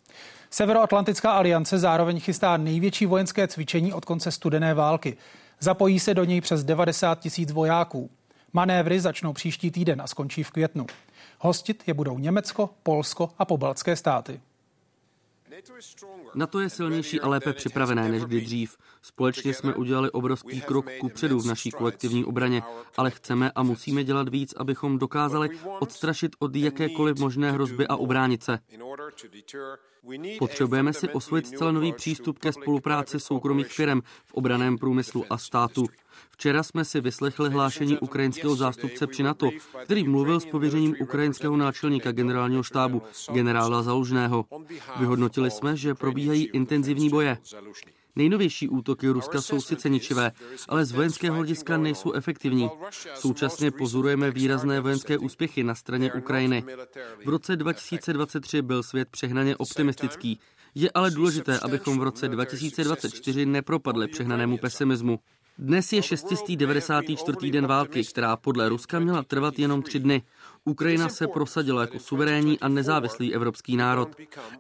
[0.51, 5.17] Severoatlantická aliance zároveň chystá největší vojenské cvičení od konce studené války.
[5.61, 8.11] Zapojí se do něj přes 90 tisíc vojáků.
[8.53, 10.87] Manévry začnou příští týden a skončí v květnu.
[11.39, 14.41] Hostit je budou Německo, Polsko a pobaltské státy.
[16.35, 18.77] Na to je silnější a lépe připravené než kdy dřív.
[19.03, 22.63] Společně jsme udělali obrovský krok ku předu v naší kolektivní obraně,
[22.97, 25.51] ale chceme a musíme dělat víc, abychom dokázali
[25.81, 28.59] odstrašit od jakékoliv možné hrozby a ubránit se.
[30.39, 35.87] Potřebujeme si osvojit celý nový přístup ke spolupráci soukromých firm v obraném průmyslu a státu.
[36.33, 39.51] Včera jsme si vyslechli hlášení ukrajinského zástupce při NATO,
[39.85, 43.03] který mluvil s pověřením ukrajinského náčelníka generálního štábu,
[43.33, 44.45] generála Zalužného.
[44.99, 47.39] Vyhodnotili jsme, že probíhají intenzivní boje.
[48.17, 50.33] Nejnovější útoky Ruska jsou sice ničivé,
[50.69, 52.71] ale z vojenského hlediska nejsou efektivní.
[53.15, 56.65] Současně pozorujeme výrazné vojenské úspěchy na straně Ukrajiny.
[57.25, 60.41] V roce 2023 byl svět přehnaně optimistický.
[60.75, 65.19] Je ale důležité, abychom v roce 2024 nepropadli přehnanému pesimismu.
[65.59, 67.51] Dnes je 694.
[67.51, 70.23] den války, která podle Ruska měla trvat jenom tři dny.
[70.65, 74.09] Ukrajina se prosadila jako suverénní a nezávislý evropský národ.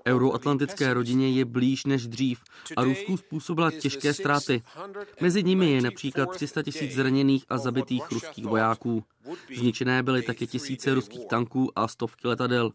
[0.07, 2.40] Euroatlantické rodině je blíž než dřív
[2.76, 4.62] a Rusku způsobila těžké ztráty.
[5.20, 9.05] Mezi nimi je například 300 tisíc zraněných a zabitých ruských vojáků.
[9.57, 12.70] Zničené byly také tisíce ruských tanků a stovky letadel.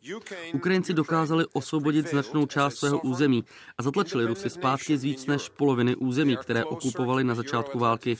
[0.54, 3.44] Ukrajinci dokázali osvobodit značnou část svého území
[3.78, 8.18] a zatlačili Rusy zpátky z víc než poloviny území, které okupovali na začátku války.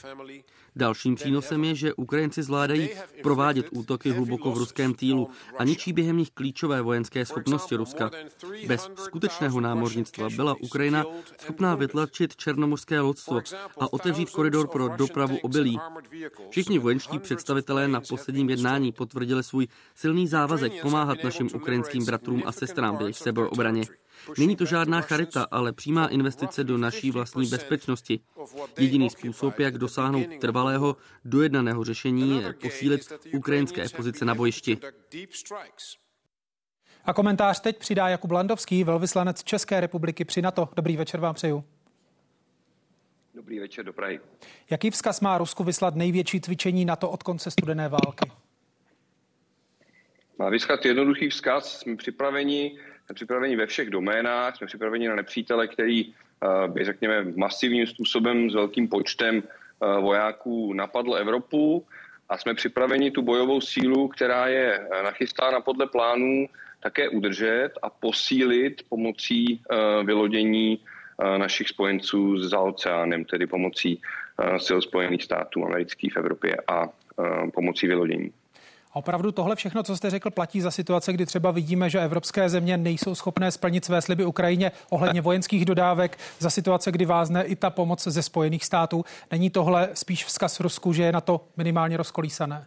[0.76, 2.90] Dalším přínosem je, že Ukrajinci zvládají
[3.22, 8.10] provádět útoky hluboko v ruském týlu a ničí během nich klíčové vojenské schopnosti Ruska.
[8.66, 11.04] Bez skutečného námořnictva byla Ukrajina
[11.40, 13.40] schopná vytlačit černomorské lodstvo
[13.80, 15.78] a otevřít koridor pro dopravu obilí.
[16.50, 22.52] Všichni vojenští představitelé na posledním jednání potvrdili svůj silný závazek pomáhat našim ukrajinským bratrům a
[22.52, 23.82] sestrám v jejich sebeobraně.
[24.38, 28.20] Není to žádná charita, ale přímá investice do naší vlastní bezpečnosti.
[28.78, 34.78] Jediný způsob, jak dosáhnout trvalého, dojednaného řešení, je posílit ukrajinské pozice na bojišti.
[37.04, 40.68] A komentář teď přidá Jakub Landovský, velvyslanec České republiky při NATO.
[40.76, 41.64] Dobrý večer vám přeju.
[43.34, 44.20] Dobrý večer do Prahy.
[44.70, 48.30] Jaký vzkaz má Rusku vyslat největší cvičení NATO od konce studené války?
[50.38, 51.80] Má vyslat jednoduchý vzkaz.
[51.80, 52.78] Jsme připraveni
[53.08, 58.50] jsme připraveni ve všech doménách, jsme připraveni na nepřítele, který eh, by, řekněme, masivním způsobem
[58.50, 61.86] s velkým počtem eh, vojáků napadl Evropu
[62.28, 66.48] a jsme připraveni tu bojovou sílu, která je eh, nachystána podle plánů,
[66.80, 69.62] také udržet a posílit pomocí
[70.04, 70.78] vylodění
[71.36, 74.00] našich spojenců za oceánem, tedy pomocí
[74.66, 76.88] sil Spojených států amerických v Evropě a
[77.54, 78.32] pomocí vylodění.
[78.92, 82.76] Opravdu tohle všechno, co jste řekl, platí za situace, kdy třeba vidíme, že evropské země
[82.76, 87.70] nejsou schopné splnit své sliby Ukrajině ohledně vojenských dodávek, za situace, kdy vázne i ta
[87.70, 89.04] pomoc ze Spojených států.
[89.30, 92.66] Není tohle spíš vzkaz Rusku, že je na to minimálně rozkolísané?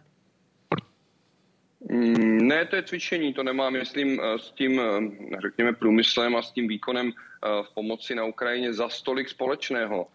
[1.90, 6.42] Mm, ne, to je cvičení, to nemá, myslím, eh, s tím, eh, řekněme, průmyslem a
[6.42, 10.06] s tím výkonem eh, v pomoci na Ukrajině za stolik společného.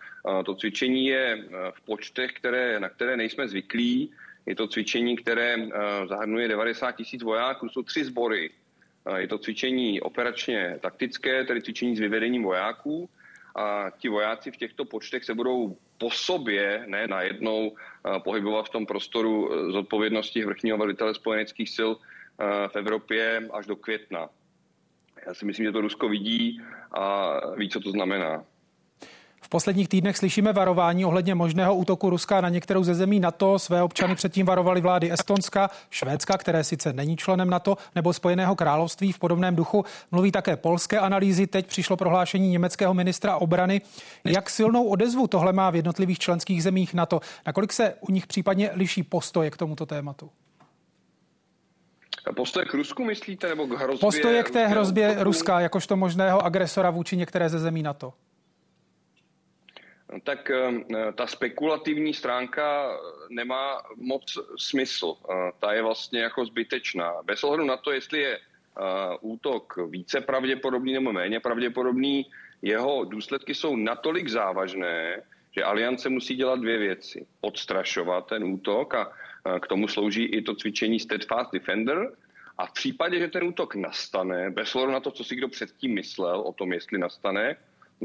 [0.45, 4.11] To cvičení je v počtech, které, na které nejsme zvyklí.
[4.47, 8.49] Je to cvičení, které eh, zahrnuje 90 tisíc vojáků, jsou tři sbory.
[9.05, 13.09] Eh, je to cvičení operačně taktické, tedy cvičení s vyvedením vojáků.
[13.55, 18.69] A ti vojáci v těchto počtech se budou po sobě, ne najednou, eh, pohybovat v
[18.69, 21.91] tom prostoru zodpovědnosti vrchního velitele spojeneckých sil
[22.67, 24.29] v Evropě až do května.
[25.27, 28.45] Já si myslím, že to Rusko vidí a ví, co to znamená.
[29.41, 33.59] V posledních týdnech slyšíme varování ohledně možného útoku Ruska na některou ze zemí NATO.
[33.59, 39.11] Své občany předtím varovali vlády Estonska, Švédska, které sice není členem NATO, nebo Spojeného království
[39.11, 39.85] v podobném duchu.
[40.11, 41.47] Mluví také polské analýzy.
[41.47, 43.81] Teď přišlo prohlášení německého ministra obrany.
[44.23, 47.21] Jak silnou odezvu tohle má v jednotlivých členských zemích NATO?
[47.45, 50.29] Nakolik se u nich případně liší postoje k tomuto tématu?
[52.35, 53.99] Postoje k Rusku myslíte, nebo k hrozbě?
[53.99, 58.13] Postoje k té hrozbě Ruska, jakožto možného agresora vůči některé ze zemí NATO
[60.23, 60.71] tak eh,
[61.15, 62.97] ta spekulativní stránka
[63.29, 64.23] nemá moc
[64.57, 65.15] smysl.
[65.15, 67.13] Eh, ta je vlastně jako zbytečná.
[67.23, 68.41] Bez ohledu na to, jestli je eh,
[69.21, 72.25] útok více pravděpodobný nebo méně pravděpodobný,
[72.61, 77.27] jeho důsledky jsou natolik závažné, že aliance musí dělat dvě věci.
[77.41, 79.11] Odstrašovat ten útok a
[79.61, 82.11] k tomu slouží i to cvičení Steadfast Defender.
[82.57, 85.93] A v případě, že ten útok nastane, bez ohledu na to, co si kdo předtím
[85.93, 87.55] myslel o tom, jestli nastane,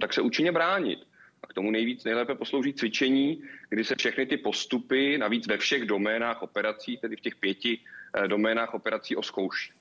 [0.01, 0.99] tak se účinně bránit.
[1.43, 5.85] A k tomu nejvíc nejlépe poslouží cvičení, kdy se všechny ty postupy, navíc ve všech
[5.85, 7.79] doménách operací, tedy v těch pěti
[8.17, 9.73] eh, doménách operací, oskouší.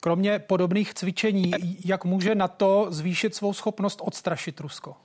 [0.00, 1.52] Kromě podobných cvičení,
[1.84, 4.96] jak může na to zvýšit svou schopnost odstrašit Rusko?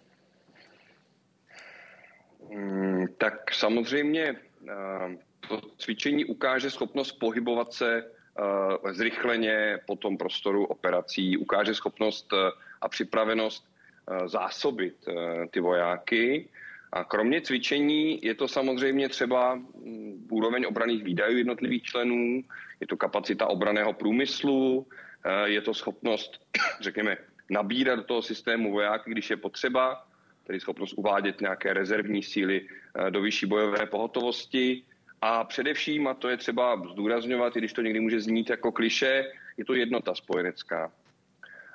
[2.53, 4.35] Hmm, tak samozřejmě
[4.67, 5.17] eh,
[5.47, 12.33] to cvičení ukáže schopnost pohybovat se eh, zrychleně po tom prostoru operací, ukáže schopnost
[12.81, 13.76] a připravenost
[14.25, 16.49] zásobit eh, ty vojáky.
[16.91, 22.43] A kromě cvičení je to samozřejmě třeba mm, úroveň obraných výdajů jednotlivých členů,
[22.79, 24.87] je to kapacita obraného průmyslu,
[25.25, 26.41] eh, je to schopnost,
[26.81, 27.17] řekněme,
[27.49, 30.07] nabírat do toho systému vojáky, když je potřeba,
[30.43, 32.67] tedy schopnost uvádět nějaké rezervní síly
[33.09, 34.83] do vyšší bojové pohotovosti.
[35.21, 39.31] A především, a to je třeba zdůrazňovat, i když to někdy může znít jako kliše,
[39.57, 40.91] je to jednota spojenecká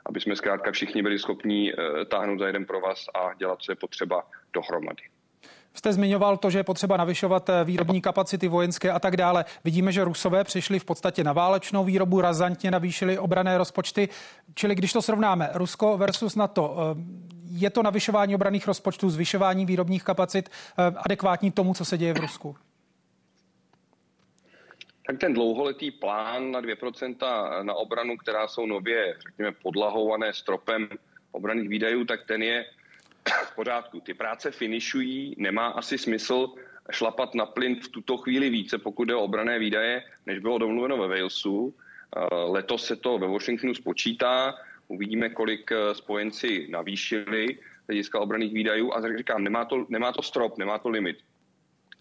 [0.07, 3.77] aby jsme zkrátka všichni byli schopni eh, táhnout za jeden provaz a dělat, co je
[3.77, 4.23] potřeba
[4.53, 5.03] dohromady.
[5.75, 9.45] Jste zmiňoval to, že je potřeba navyšovat eh, výrobní kapacity vojenské a tak dále.
[9.65, 14.09] Vidíme, že Rusové přišli v podstatě na válečnou výrobu, razantně navýšili obrané rozpočty.
[14.55, 17.03] Čili když to srovnáme, Rusko versus NATO, eh,
[17.51, 20.51] je to navyšování obraných rozpočtů, zvyšování výrobních kapacit
[20.97, 22.57] adekvátní tomu, co se děje v Rusku?
[25.13, 27.17] Tak ten dlouholetý plán na 2%
[27.63, 30.89] na obranu, která jsou nově, řekněme, podlahované stropem
[31.33, 32.65] obraných výdajů, tak ten je
[33.45, 34.01] v pořádku.
[34.01, 36.55] Ty práce finišují, nemá asi smysl
[36.91, 40.97] šlapat na plyn v tuto chvíli více, pokud jde o obrané výdaje, než bylo domluveno
[40.97, 41.75] ve Walesu.
[42.17, 44.55] Eh, letos se to ve Washingtonu spočítá,
[44.89, 47.59] uvidíme, kolik eh, spojenci navýšili
[47.89, 51.19] hlediska obraných výdajů a říkám, nemá to, nemá to strop, nemá to limit.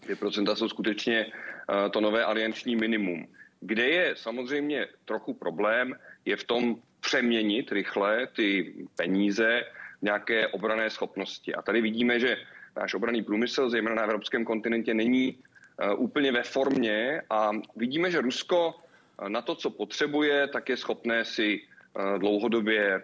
[0.06, 3.28] 2% jsou skutečně uh, to nové alianční minimum.
[3.60, 5.94] Kde je samozřejmě trochu problém,
[6.24, 9.64] je v tom přeměnit rychle ty peníze
[9.98, 11.54] v nějaké obrané schopnosti.
[11.54, 12.36] A tady vidíme, že
[12.76, 18.20] náš obraný průmysl, zejména na evropském kontinentě, není uh, úplně ve formě a vidíme, že
[18.20, 18.74] Rusko
[19.28, 21.60] na to, co potřebuje, tak je schopné si
[22.18, 23.02] dlouhodobě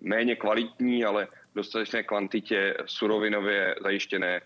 [0.00, 4.40] méně kvalitní, ale dostatečné kvantitě surovinově zajištěné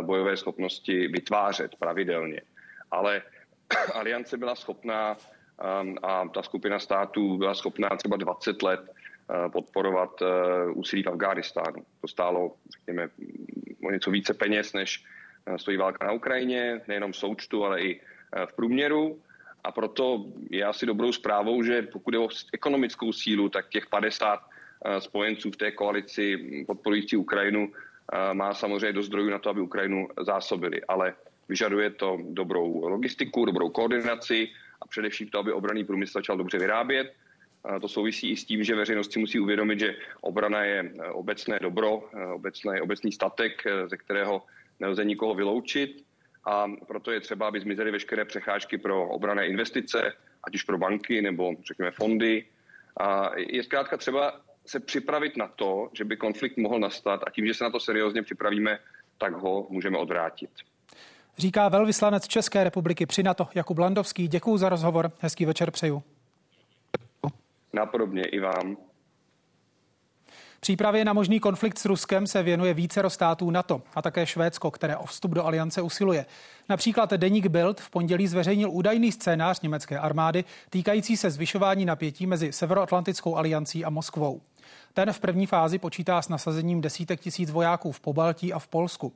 [0.00, 2.40] bojové schopnosti vytvářet pravidelně.
[2.90, 3.22] Ale
[3.94, 5.16] aliance byla schopná
[6.02, 8.80] a ta skupina států byla schopná třeba 20 let
[9.52, 10.22] podporovat
[10.74, 11.84] úsilí v Afghánistánu.
[12.00, 13.08] To stálo, řekněme,
[13.84, 15.04] o něco více peněz, než
[15.56, 18.00] stojí válka na Ukrajině, nejenom v součtu, ale i
[18.46, 19.20] v průměru.
[19.66, 24.40] A proto je asi dobrou zprávou, že pokud je o ekonomickou sílu, tak těch 50
[24.40, 27.78] eh, spojenců v té koalici podporující Ukrajinu eh,
[28.32, 30.84] má samozřejmě dost zdrojů na to, aby Ukrajinu zásobili.
[30.84, 31.14] Ale
[31.48, 34.48] vyžaduje to dobrou logistiku, dobrou koordinaci
[34.82, 37.14] a především to, aby obraný průmysl začal dobře vyrábět.
[37.80, 41.58] To souvisí i s tím, že veřejnost si musí uvědomit, že obrana je eh, obecné
[41.62, 44.42] dobro, obecné, obecný statek, ze kterého
[44.80, 46.06] nelze nikoho vyloučit
[46.46, 50.12] a proto je třeba, aby zmizely veškeré přecházky pro obrané investice,
[50.44, 52.44] ať už pro banky nebo řekněme fondy.
[53.00, 57.46] A je zkrátka třeba se připravit na to, že by konflikt mohl nastat a tím,
[57.46, 58.78] že se na to seriózně připravíme,
[59.18, 60.50] tak ho můžeme odvrátit.
[61.38, 64.28] Říká velvyslanec České republiky při NATO Jakub Landovský.
[64.28, 65.12] Děkuji za rozhovor.
[65.20, 66.02] Hezký večer přeju.
[67.72, 68.76] Napodobně i vám.
[70.60, 74.96] Přípravě na možný konflikt s Ruskem se věnuje více států NATO a také Švédsko, které
[74.96, 76.26] o vstup do aliance usiluje.
[76.68, 82.52] Například deník Bild v pondělí zveřejnil údajný scénář německé armády týkající se zvyšování napětí mezi
[82.52, 84.40] Severoatlantickou aliancí a Moskvou.
[84.94, 89.12] Ten v první fázi počítá s nasazením desítek tisíc vojáků v Pobaltí a v Polsku.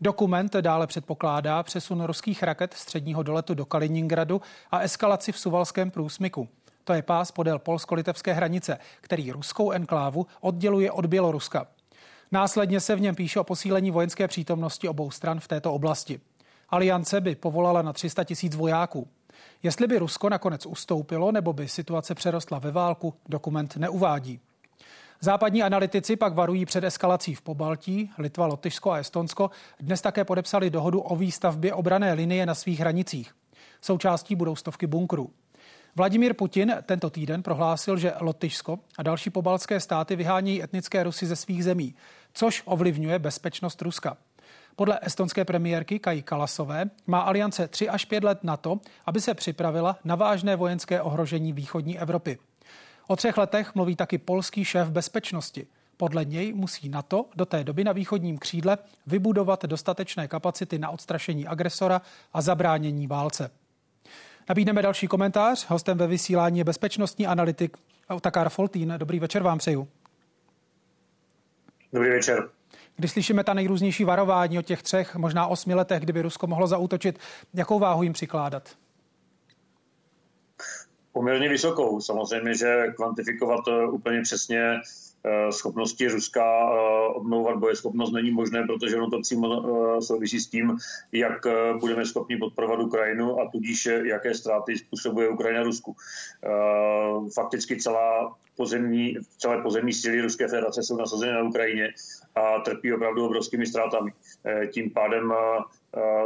[0.00, 6.48] Dokument dále předpokládá přesun ruských raket středního doletu do Kaliningradu a eskalaci v Suvalském průsmyku.
[6.84, 11.66] To je pás podél polsko-litevské hranice, který ruskou enklávu odděluje od Běloruska.
[12.32, 16.20] Následně se v něm píše o posílení vojenské přítomnosti obou stran v této oblasti.
[16.68, 19.08] Aliance by povolala na 300 tisíc vojáků.
[19.62, 24.40] Jestli by Rusko nakonec ustoupilo nebo by situace přerostla ve válku, dokument neuvádí.
[25.24, 28.10] Západní analytici pak varují před eskalací v Pobaltí.
[28.18, 29.50] Litva, Lotyšsko a Estonsko
[29.80, 33.34] dnes také podepsali dohodu o výstavbě obrané linie na svých hranicích.
[33.80, 35.30] Součástí budou stovky bunkrů.
[35.96, 41.36] Vladimír Putin tento týden prohlásil, že Lotyšsko a další pobaltské státy vyhánějí etnické Rusy ze
[41.36, 41.94] svých zemí,
[42.32, 44.16] což ovlivňuje bezpečnost Ruska.
[44.76, 49.34] Podle estonské premiérky Kai Kalasové má aliance 3 až 5 let na to, aby se
[49.34, 52.38] připravila na vážné vojenské ohrožení východní Evropy.
[53.06, 55.66] O třech letech mluví taky polský šéf bezpečnosti.
[55.96, 61.46] Podle něj musí NATO do té doby na východním křídle vybudovat dostatečné kapacity na odstrašení
[61.46, 62.02] agresora
[62.32, 63.50] a zabránění válce.
[64.48, 65.66] Nabídneme další komentář.
[65.68, 67.76] Hostem ve vysílání je bezpečnostní analytik
[68.08, 68.94] Otakar Foltín.
[68.96, 69.88] Dobrý večer vám přeju.
[71.92, 72.48] Dobrý večer.
[72.96, 77.18] Když slyšíme ta nejrůznější varování o těch třech, možná osmi letech, kdyby Rusko mohlo zautočit,
[77.54, 78.76] jakou váhu jim přikládat?
[81.14, 82.00] Poměrně vysokou.
[82.00, 84.80] Samozřejmě, že kvantifikovat eh, úplně přesně
[85.26, 89.48] Eh, schopnosti Ruska eh, obnovovat bojeschopnost není možné, protože ono to přímo
[90.00, 90.76] souvisí s tím,
[91.12, 91.46] jak
[91.80, 95.96] budeme schopni podporovat Ukrajinu a tudíž jaké ztráty způsobuje Ukrajina Rusku.
[97.34, 101.94] Fakticky celá pozemní, celé pozemní síly Ruské federace jsou nasazeny na Ukrajině
[102.34, 104.12] a trpí opravdu obrovskými ztrátami.
[104.72, 105.34] Tím pádem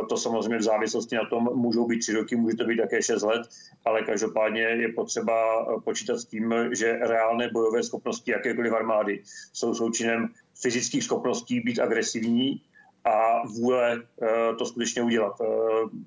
[0.08, 3.22] to samozřejmě v závislosti na tom můžou být tři roky, může to být také šest
[3.22, 3.42] let,
[3.84, 10.28] ale každopádně je potřeba počítat s tím, že reálné bojové schopnosti jakékoliv armády jsou součinem
[10.62, 12.62] fyzických schopností být agresivní
[13.04, 14.02] a vůle
[14.58, 15.40] to skutečně udělat.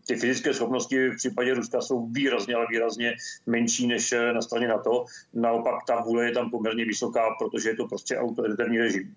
[0.08, 3.14] Ty fyzické schopnosti v případě Ruska jsou výrazně, ale výrazně
[3.46, 5.06] menší než na straně NATO.
[5.34, 9.16] Naopak ta vůle je tam poměrně vysoká, protože je to prostě autoritativní režim.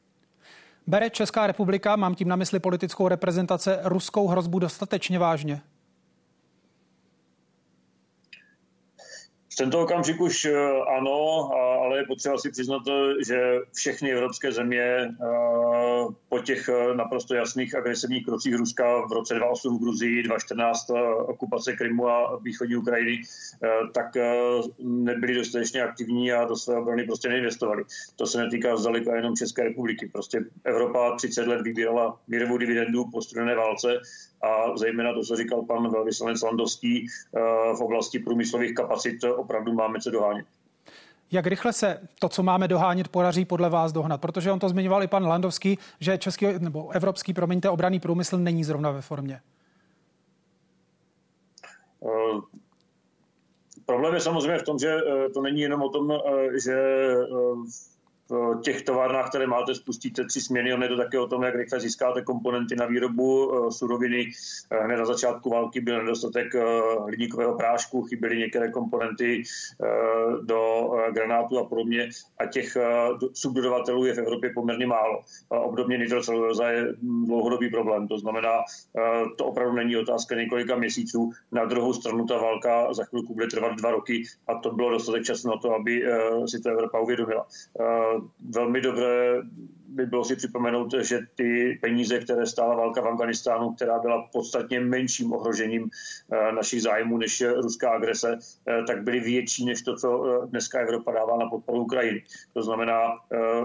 [0.86, 5.60] Bere Česká republika, mám tím na mysli politickou reprezentace, ruskou hrozbu dostatečně vážně?
[9.54, 10.56] V tento okamžik už eh,
[10.98, 15.14] ano, ale je potřeba si přiznat, eh, že všechny evropské země eh,
[16.28, 20.90] po těch naprosto jasných agresivních krocích Ruska v roce 2008 v Gruzii, 2014
[21.26, 23.22] okupace Krymu a východní Ukrajiny,
[23.94, 24.06] tak
[24.78, 27.84] nebyli dostatečně aktivní a do své obrany prostě neinvestovali.
[28.16, 30.10] To se netýká zdaleka jenom České republiky.
[30.12, 34.00] Prostě Evropa 30 let vybírala mírovou dividendu po studené válce
[34.44, 37.40] a zejména to, co říkal pan velvyslanec Landovský eh,
[37.76, 40.46] v oblasti průmyslových kapacit, opravdu máme co dohánět.
[41.32, 44.20] Jak rychle se to, co máme dohánět, podaří podle vás dohnat?
[44.20, 48.64] Protože on to zmiňoval i pan Landovský, že český nebo evropský, promiňte, obraný průmysl není
[48.64, 49.40] zrovna ve formě.
[53.86, 54.96] Problém je samozřejmě v tom, že
[55.34, 56.12] to není jenom o tom,
[56.64, 56.76] že
[58.30, 60.74] v těch továrnách, které máte, spustíte tři směny.
[60.74, 64.30] On je to také o tom, jak rychle získáte komponenty na výrobu eh, suroviny.
[64.70, 66.64] Eh, hned na začátku války byl nedostatek eh,
[67.06, 69.42] hliníkového prášku, chyběly některé komponenty
[70.42, 72.08] do granátu a podobně
[72.38, 72.76] a těch
[73.32, 75.20] subdodavatelů je v Evropě poměrně málo.
[75.48, 78.50] Obdobně nitroceluloza je dlouhodobý problém, to znamená,
[79.38, 81.32] to opravdu není otázka několika měsíců.
[81.52, 85.24] Na druhou stranu ta válka za chvilku bude trvat dva roky a to bylo dostatek
[85.24, 86.02] času na to, aby
[86.46, 87.46] si to Evropa uvědomila
[88.54, 89.40] velmi dobré
[89.88, 94.80] by bylo si připomenout, že ty peníze, které stála válka v Afganistánu, která byla podstatně
[94.80, 95.90] menším ohrožením
[96.32, 100.78] eh, našich zájmů než ruská agrese, eh, tak byly větší než to, co eh, dneska
[100.78, 102.22] Evropa dává na podporu Ukrajiny.
[102.52, 103.00] To znamená,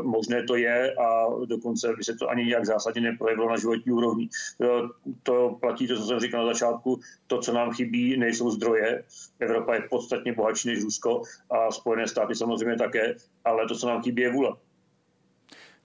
[0.02, 4.30] možné to je a dokonce by se to ani nějak zásadně neprojevilo na životní úrovni.
[5.24, 7.00] To platí to, co jsem říkal na začátku.
[7.28, 9.04] To, co nám chybí, nejsou zdroje.
[9.40, 13.16] Evropa je podstatně bohatší než Rusko a Spojené státy samozřejmě také,
[13.46, 14.56] ale to, co nám chybí, je vůle.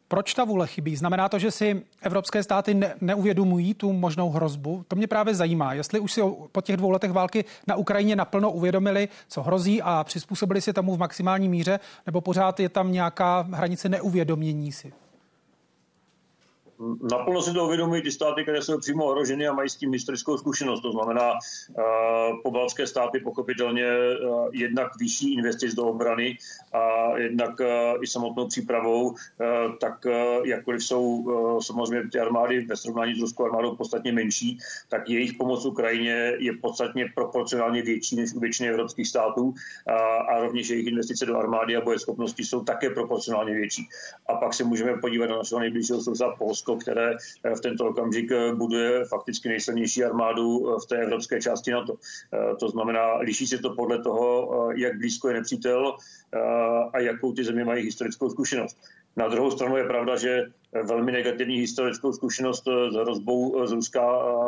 [0.09, 0.97] Proč ta vůle chybí?
[0.97, 4.85] Znamená to, že si evropské státy ne, neuvědomují tu možnou hrozbu?
[4.89, 5.73] To mě právě zajímá.
[5.73, 6.21] Jestli už si
[6.53, 10.97] po těch dvou letech války na Ukrajině naplno uvědomili, co hrozí a přizpůsobili si tomu
[10.97, 14.93] v maximální míře, nebo pořád je tam nějaká hranice neuvědomění si?
[17.11, 20.39] Naplno si to uvědomují ty státy, které jsou přímo ohroženy a mají s tím historickou
[20.39, 20.81] zkušenost.
[20.81, 26.39] To znamená, uh, pobaltské státy pochopitelně uh, jednak vyšší investic do obrany
[26.72, 27.66] a jednak uh,
[28.03, 29.14] i samotnou přípravou,
[29.81, 30.07] tak
[30.45, 31.25] jakkoliv jsou
[31.61, 34.59] samozřejmě ty armády ve srovnání s ruskou armádou podstatně menší,
[34.89, 39.55] tak jejich pomoc Ukrajině je podstatně proporcionálně větší než u většiny evropských států
[40.29, 43.89] a rovněž jejich investice do armády a bojeschopnosti jsou také proporcionálně větší.
[44.27, 46.31] A pak se můžeme podívat na našeho nejbližšího souseda
[46.65, 51.41] Polsko, které eh, v tento okamžik eh, buduje fakticky nejsilnější armádu eh, v té evropské
[51.41, 51.95] části NATO.
[52.61, 55.97] To znamená, liší se to podle toho, jak blízko je nepřítel
[56.93, 58.79] a jakou ty země mají historickou zkušenost.
[59.17, 60.43] Na druhou stranu je pravda, že
[60.83, 64.03] velmi negativní historickou zkušenost s hrozbou z Ruska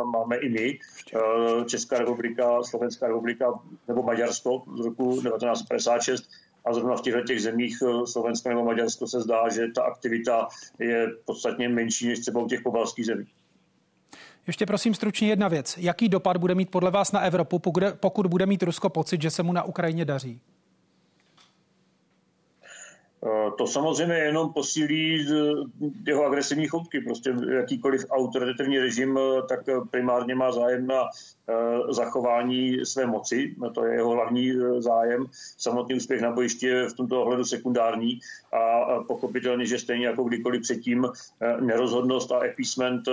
[0.05, 0.79] máme i my.
[1.67, 6.31] Česká republika, Slovenská republika nebo Maďarsko z roku 1956
[6.67, 10.49] a zrovna v těchto těch zemích eh, Slovensko nebo Maďarsko se zdá, že ta aktivita
[10.79, 13.27] je podstatně menší než třeba u těch pobalských zemí.
[14.47, 15.75] Ještě prosím stručně jedna věc.
[15.79, 17.61] Jaký dopad bude mít podle vás na Evropu,
[18.01, 20.41] pokud bude mít Rusko pocit, že se mu na Ukrajině daří?
[23.27, 25.27] Eh, to samozřejmě jenom posílí
[26.07, 27.01] jeho agresivní chopky.
[27.01, 29.61] Prostě jakýkoliv autoritativní režim eh, tak
[29.91, 31.05] primárně má zájem na
[31.49, 35.27] Eh, zachování své moci, to je jeho hlavní eh, zájem.
[35.59, 38.19] Samotný úspěch na bojišti je v tomto ohledu sekundární
[38.53, 43.09] a pochopitelně, že stejně jako kdykoliv předtím eh, nerozhodnost a appeasement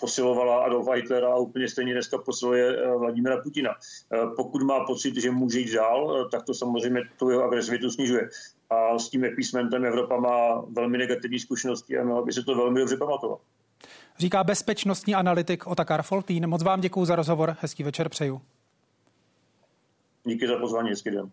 [0.00, 3.70] posilovala Adolfa Hitlera a úplně stejně dneska posiluje Vladimira Putina.
[4.36, 8.28] Pokud má pocit, že může jít dál, tak to samozřejmě tu jeho agresivitu snižuje.
[8.70, 12.80] A s tím appeasementem Evropa má velmi negativní zkušenosti a měla by se to velmi
[12.80, 13.40] dobře pamatovat
[14.18, 16.46] říká bezpečnostní analytik Otakar Foltín.
[16.46, 18.42] Moc vám děkuji za rozhovor, hezký večer přeju.
[20.24, 21.30] Díky za pozvání, hezký den.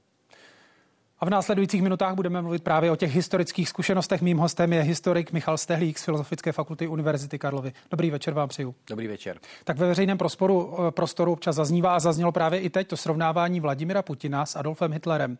[1.19, 4.21] A v následujících minutách budeme mluvit právě o těch historických zkušenostech.
[4.21, 7.73] Mým hostem je historik Michal Stehlík z Filozofické fakulty Univerzity Karlovy.
[7.91, 8.75] Dobrý večer vám přeju.
[8.89, 9.39] Dobrý večer.
[9.63, 13.59] Tak ve veřejném prostoru, eh, prostoru občas zaznívá a zaznělo právě i teď to srovnávání
[13.59, 15.38] Vladimira Putina s Adolfem Hitlerem.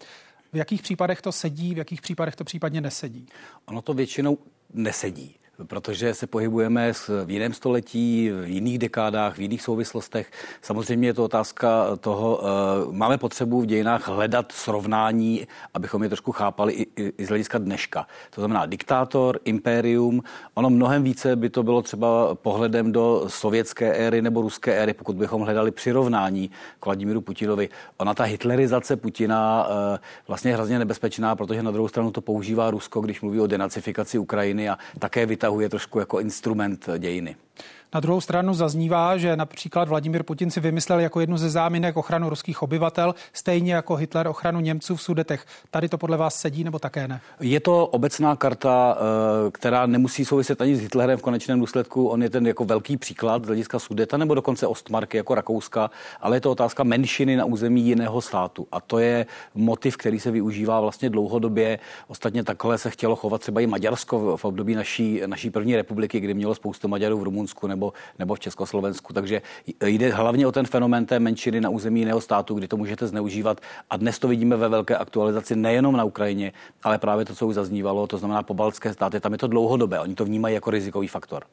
[0.56, 3.28] V jakých případech to sedí, v jakých případech to případně nesedí?
[3.66, 4.38] Ono to většinou
[4.74, 6.94] nesedí protože se pohybujeme
[7.26, 10.32] v jiném století, v jiných dekádách, v jiných souvislostech.
[10.62, 12.48] Samozřejmě je to otázka toho, eh,
[12.92, 18.08] máme potřebu v dějinách hledat srovnání, abychom je trošku chápali i, i z hlediska dneška.
[18.30, 24.22] To znamená diktátor, impérium, ono mnohem více by to bylo třeba pohledem do sovětské éry
[24.22, 26.50] nebo ruské éry, pokud bychom hledali přirovnání
[26.80, 27.70] k Vladimíru Putinovi.
[27.98, 32.72] Ona ta hitlerizace Putina eh, vlastně je hrozně nebezpečná, protože na druhou stranu to používá
[32.72, 37.36] Rusko, když mluví o denacifikaci Ukrajiny a také vytahuje trošku jako instrument dějiny.
[37.94, 42.30] Na druhou stranu zaznívá, že například Vladimír Putin si vymyslel jako jednu ze záminek ochranu
[42.30, 45.46] ruských obyvatel, stejně jako Hitler ochranu Němců v Sudetech.
[45.72, 47.22] Tady to podle vás sedí nebo také ne?
[47.40, 52.08] Je to obecná karta, eh, která nemusí souviset ani s Hitlerem v konečném důsledku.
[52.08, 55.90] On je ten jako velký příklad z hlediska Sudeta nebo dokonce Ostmarky jako Rakouska,
[56.22, 58.68] ale je to otázka menšiny na území jiného státu.
[58.72, 59.26] A to je
[59.56, 61.80] motiv, který se využívá vlastně dlouhodobě.
[62.08, 66.34] Ostatně takhle se chtělo chovat třeba i Maďarsko v období naší, naší první republiky, kdy
[66.34, 69.14] mělo spoustu Maďarů v Rumunsku nebo nebo, v Československu.
[69.14, 69.42] Takže
[69.82, 73.62] jde hlavně o ten fenomén té menšiny na území jiného státu, kdy to můžete zneužívat.
[73.90, 76.54] A dnes to vidíme ve velké aktualizaci nejenom na Ukrajině,
[76.84, 79.20] ale právě to, co už zaznívalo, to znamená pobaltské státy.
[79.20, 80.00] Tam je to dlouhodobé.
[80.00, 81.44] Oni to vnímají jako rizikový faktor.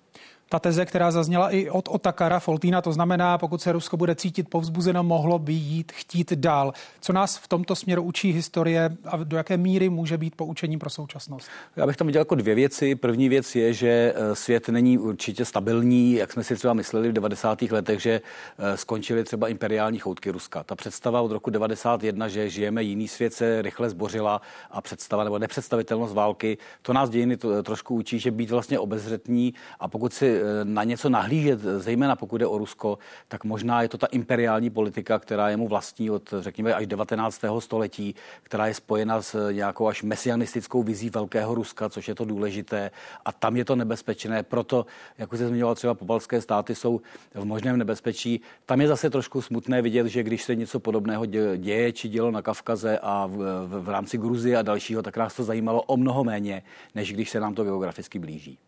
[0.53, 4.49] Ta teze, která zazněla i od Otakara Foltína, to znamená, pokud se Rusko bude cítit
[4.49, 6.73] povzbuzeno, mohlo by jít chtít dál.
[7.01, 10.91] Co nás v tomto směru učí historie a do jaké míry může být poučením pro
[10.91, 11.49] současnost?
[11.77, 12.95] Já bych tam viděl jako dvě věci.
[12.95, 17.13] První věc je, že eh, svět není určitě stabilní, jak jsme si třeba mysleli v
[17.13, 17.63] 90.
[17.63, 18.21] letech, že
[18.59, 20.63] eh, skončily třeba imperiální choutky Ruska.
[20.63, 24.41] Ta představa od roku 91, že žijeme jiný svět, se rychle zbořila
[24.71, 29.55] a představa nebo nepředstavitelnost války, to nás dějiny to, trošku učí, že být vlastně obezřetní
[29.81, 33.89] a pokud si eh, na něco nahlížet, zejména pokud jde o Rusko, tak možná je
[33.89, 37.41] to ta imperiální politika, která je mu vlastní od, řekněme, až 19.
[37.59, 42.91] století, která je spojena s nějakou až mesianistickou vizí velkého Ruska, což je to důležité
[43.25, 44.43] a tam je to nebezpečné.
[44.43, 44.87] Proto,
[45.19, 47.01] jak už se zmiňoval, třeba pobalské státy jsou
[47.35, 48.41] v možném nebezpečí.
[48.67, 51.27] Tam je zase trošku smutné vidět, že když se něco podobného
[51.57, 53.37] děje či dělo na Kavkaze a v,
[53.67, 56.63] v, v rámci Gruzie a dalšího, tak nás to zajímalo o mnoho méně,
[56.95, 58.59] než když se nám to geograficky blíží.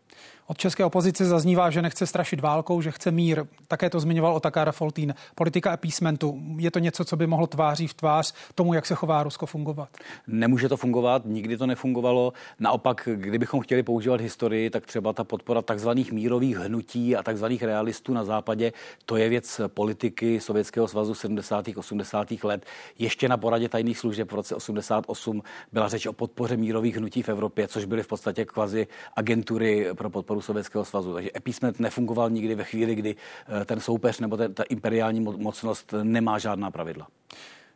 [0.47, 3.43] Od české opozice zaznívá, že nechce strašit válkou, že chce mír.
[3.67, 5.13] Také to zmiňoval Otakar Foltín.
[5.35, 6.41] Politika appeasementu.
[6.57, 9.89] Je to něco, co by mohlo tváří v tvář tomu, jak se chová Rusko fungovat?
[10.27, 12.33] Nemůže to fungovat, nikdy to nefungovalo.
[12.59, 18.13] Naopak, kdybychom chtěli používat historii, tak třeba ta podpora takzvaných mírových hnutí a takzvaných realistů
[18.13, 18.73] na západě,
[19.05, 21.65] to je věc politiky Sovětského svazu 70.
[21.75, 22.31] 80.
[22.43, 22.65] let.
[22.99, 25.41] Ještě na poradě tajných služeb v roce 88
[25.71, 30.09] byla řeč o podpoře mírových hnutí v Evropě, což byly v podstatě kvazi agentury pro
[30.09, 31.13] podporu Sovětského svazu.
[31.13, 33.15] Takže epísment nefungoval nikdy ve chvíli, kdy
[33.61, 37.07] eh, ten soupeř nebo ta imperiální mocnost nemá žádná pravidla.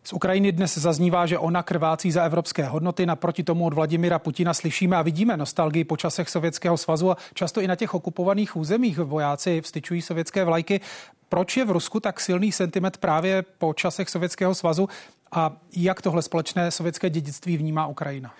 [0.03, 3.05] Z Ukrajiny dnes zaznívá, že ona krvácí za evropské hodnoty.
[3.05, 7.61] Naproti tomu od Vladimira Putina slyšíme a vidíme nostalgii po časech Sovětského svazu a často
[7.61, 10.81] i na těch okupovaných územích vojáci vstyčují sovětské vlajky.
[11.29, 14.89] Proč je v Rusku tak silný sentiment právě po časech Sovětského svazu
[15.31, 18.33] a jak tohle společné sovětské dědictví vnímá Ukrajina?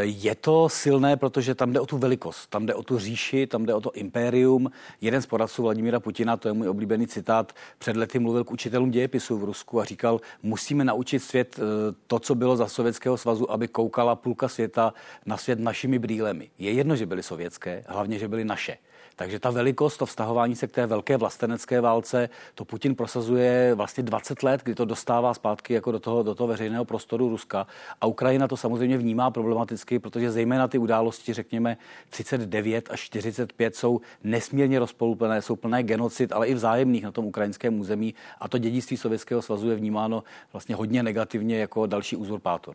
[0.00, 3.66] Je to silné, protože tam jde o tu velikost, tam jde o tu říši, tam
[3.66, 4.70] jde o to impérium.
[5.00, 8.90] Jeden z poradců Vladimíra Putina, to je můj oblíbený citát, před lety mluvil k učitelům
[8.90, 11.62] dějepisu v Rusku a říkal, musíme naučit svět eh,
[12.06, 14.94] to, co bylo za Sovětského svazu, aby koukala půlka světa
[15.26, 16.50] na svět našimi brýlemi.
[16.58, 18.76] Je jedno, že byly sovětské, hlavně, že byly naše.
[19.16, 24.02] Takže ta velikost, to vztahování se k té velké vlastenecké válce, to Putin prosazuje vlastně
[24.02, 27.66] 20 let, kdy to dostává zpátky jako do toho, do toho veřejného prostoru Ruska.
[28.00, 31.76] A Ukrajina to samozřejmě vnímá problematicky, protože zejména ty události, řekněme
[32.10, 37.80] 39 až 45, jsou nesmírně rozpoluplné, jsou plné genocid, ale i vzájemných na tom ukrajinském
[37.80, 38.14] území.
[38.40, 42.74] A to dědictví Sovětského svazu je vnímáno vlastně hodně negativně jako další uzurpátor.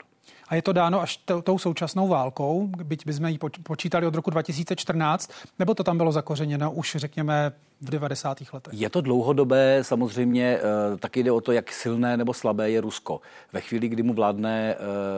[0.49, 5.31] A je to dáno až tou současnou válkou, byť bychom ji počítali od roku 2014,
[5.59, 8.37] nebo to tam bylo zakořeněno už, řekněme, v 90.
[8.53, 8.73] letech?
[8.73, 13.21] Je to dlouhodobé, samozřejmě eh, taky jde o to, jak silné nebo slabé je Rusko.
[13.53, 14.77] Ve chvíli, kdy mu vládne eh,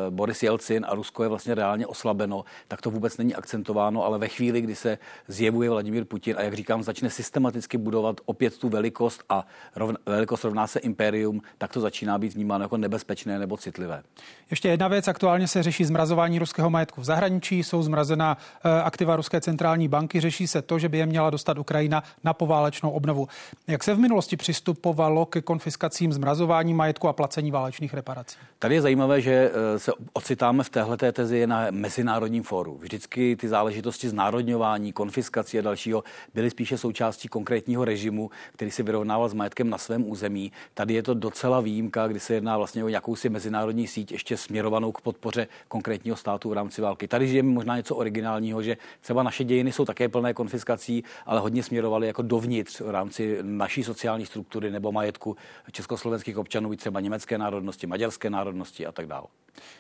[0.10, 4.28] Boris Jelcin a Rusko je vlastně reálně oslabeno, tak to vůbec není akcentováno, ale ve
[4.28, 9.24] chvíli, kdy se zjevuje Vladimír Putin a jak říkám, začne systematicky budovat opět tu velikost
[9.30, 14.04] a rovn, velikost rovná se impérium, tak to začíná být vnímáno jako nebezpečné nebo citlivé.
[14.50, 19.16] Ještě jedna věc, aktuálně se řeší zmrazování ruského majetku v zahraničí, jsou zmrazena eh, aktiva
[19.16, 23.28] Ruské centrální banky, řeší se to, že by je měla dostat Ukrajina na poválečnou obnovu.
[23.68, 28.38] Jak se v minulosti přistupovalo ke konfiskacím, zmrazování majetku a placení válečných reparací?
[28.60, 32.78] Tady je zajímavé, že eh, se ocitáme v téhle tezi na mezinárodním fóru.
[32.82, 36.04] Vždycky ty záležitosti znárodňování, konfiskací a dalšího
[36.34, 40.52] byly spíše součástí konkrétního režimu, který si vyrovnával s majetkem na svém území.
[40.74, 44.92] Tady je to docela výjimka, kdy se jedná vlastně o jakousi mezinárodní síť ještě směrovanou
[44.92, 47.08] k podpoře konkrétního státu v rámci války.
[47.08, 51.64] Tady žijeme možná něco originálního, že třeba naše dějiny jsou také plné konfiskací, ale hodně
[51.64, 55.36] směrovaly jako dovnitř v rámci naší sociální struktury nebo majetku
[55.72, 59.28] československých občanů, třeba německé národnosti, maďarské národnosti a tak dále.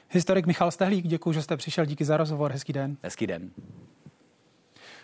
[0.09, 1.85] Historik Michal Stehlík, děkuji, že jste přišel.
[1.85, 2.51] Díky za rozhovor.
[2.51, 2.97] Hezký den.
[3.03, 3.51] Hezký den.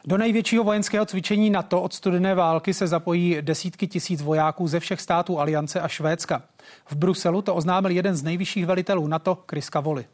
[0.06, 5.02] Do největšího vojenského cvičení NATO od studené války se zapojí desítky tisíc vojáků ze všech
[5.02, 6.44] států Aliance a Švédska.
[6.86, 10.06] V Bruselu to oznámil jeden z nejvyšších velitelů NATO, Chris Cavoli.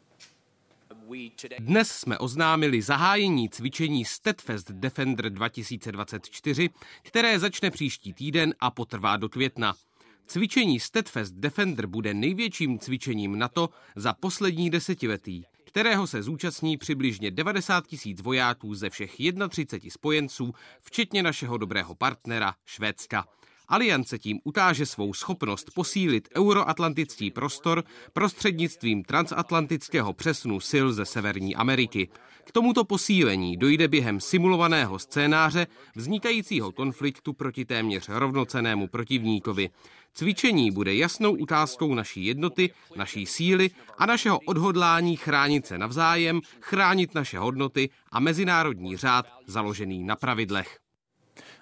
[1.58, 6.70] Dnes jsme oznámili zahájení cvičení Steadfast Defender 2024,
[7.02, 9.74] které začne příští týden a potrvá do května.
[10.26, 17.86] Cvičení Steadfast Defender bude největším cvičením NATO za poslední desetiletí, kterého se zúčastní přibližně 90
[17.86, 19.16] tisíc vojáků ze všech
[19.48, 23.24] 31 spojenců, včetně našeho dobrého partnera Švédska.
[23.68, 32.08] Aliance tím ukáže svou schopnost posílit euroatlantický prostor prostřednictvím transatlantického přesunu sil ze Severní Ameriky.
[32.44, 35.66] K tomuto posílení dojde během simulovaného scénáře
[35.96, 39.70] vznikajícího konfliktu proti téměř rovnocenému protivníkovi.
[40.14, 47.14] Cvičení bude jasnou ukázkou naší jednoty, naší síly a našeho odhodlání chránit se navzájem, chránit
[47.14, 50.83] naše hodnoty a mezinárodní řád založený na pravidlech.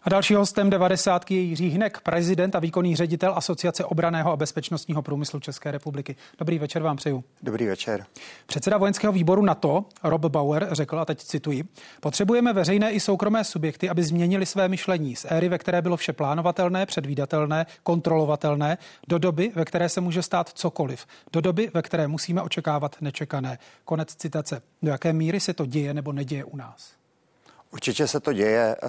[0.05, 1.31] A další hostem 90.
[1.31, 6.17] je Jiří Hnek, prezident a výkonný ředitel Asociace obraného a bezpečnostního průmyslu České republiky.
[6.39, 7.25] Dobrý večer vám přeju.
[7.43, 8.07] Dobrý večer.
[8.47, 11.65] Předseda vojenského výboru NATO Rob Bauer řekl, a teď cituji,
[12.01, 16.13] potřebujeme veřejné i soukromé subjekty, aby změnili své myšlení z éry, ve které bylo vše
[16.13, 22.09] plánovatelné, předvídatelné, kontrolovatelné, do doby, ve které se může stát cokoliv, do doby, ve které
[22.09, 23.59] musíme očekávat nečekané.
[23.85, 24.63] Konec citace.
[24.83, 27.02] Do jaké míry se to děje nebo neděje u nás?
[27.73, 28.77] Určitě se to děje.
[28.83, 28.87] Eh,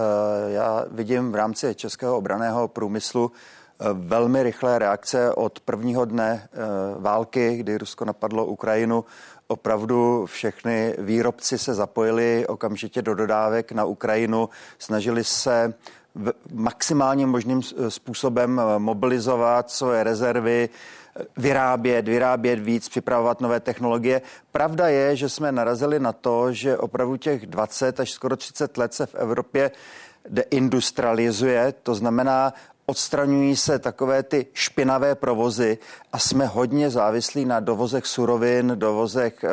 [0.51, 6.57] já vidím v rámci českého obraného průmyslu eh, velmi rychlé reakce od prvního dne eh,
[6.99, 9.05] války, kdy Rusko napadlo Ukrajinu.
[9.47, 14.49] Opravdu všechny výrobci se zapojili okamžitě do dodávek na Ukrajinu,
[14.79, 15.73] snažili se
[16.53, 20.69] maximálním možným způsobem mobilizovat svoje rezervy,
[21.37, 24.21] vyrábět, vyrábět víc, připravovat nové technologie.
[24.51, 28.93] Pravda je, že jsme narazili na to, že opravdu těch 20 až skoro 30 let
[28.93, 29.71] se v Evropě
[30.29, 32.53] deindustrializuje, to znamená,
[32.85, 35.77] odstraňují se takové ty špinavé provozy
[36.13, 39.49] a jsme hodně závislí na dovozech surovin, dovozech e,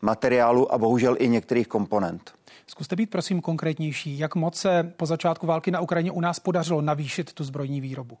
[0.00, 2.30] materiálu a bohužel i některých komponent.
[2.66, 6.82] Zkuste být prosím konkrétnější, jak moc se po začátku války na Ukrajině u nás podařilo
[6.82, 8.18] navýšit tu zbrojní výrobu?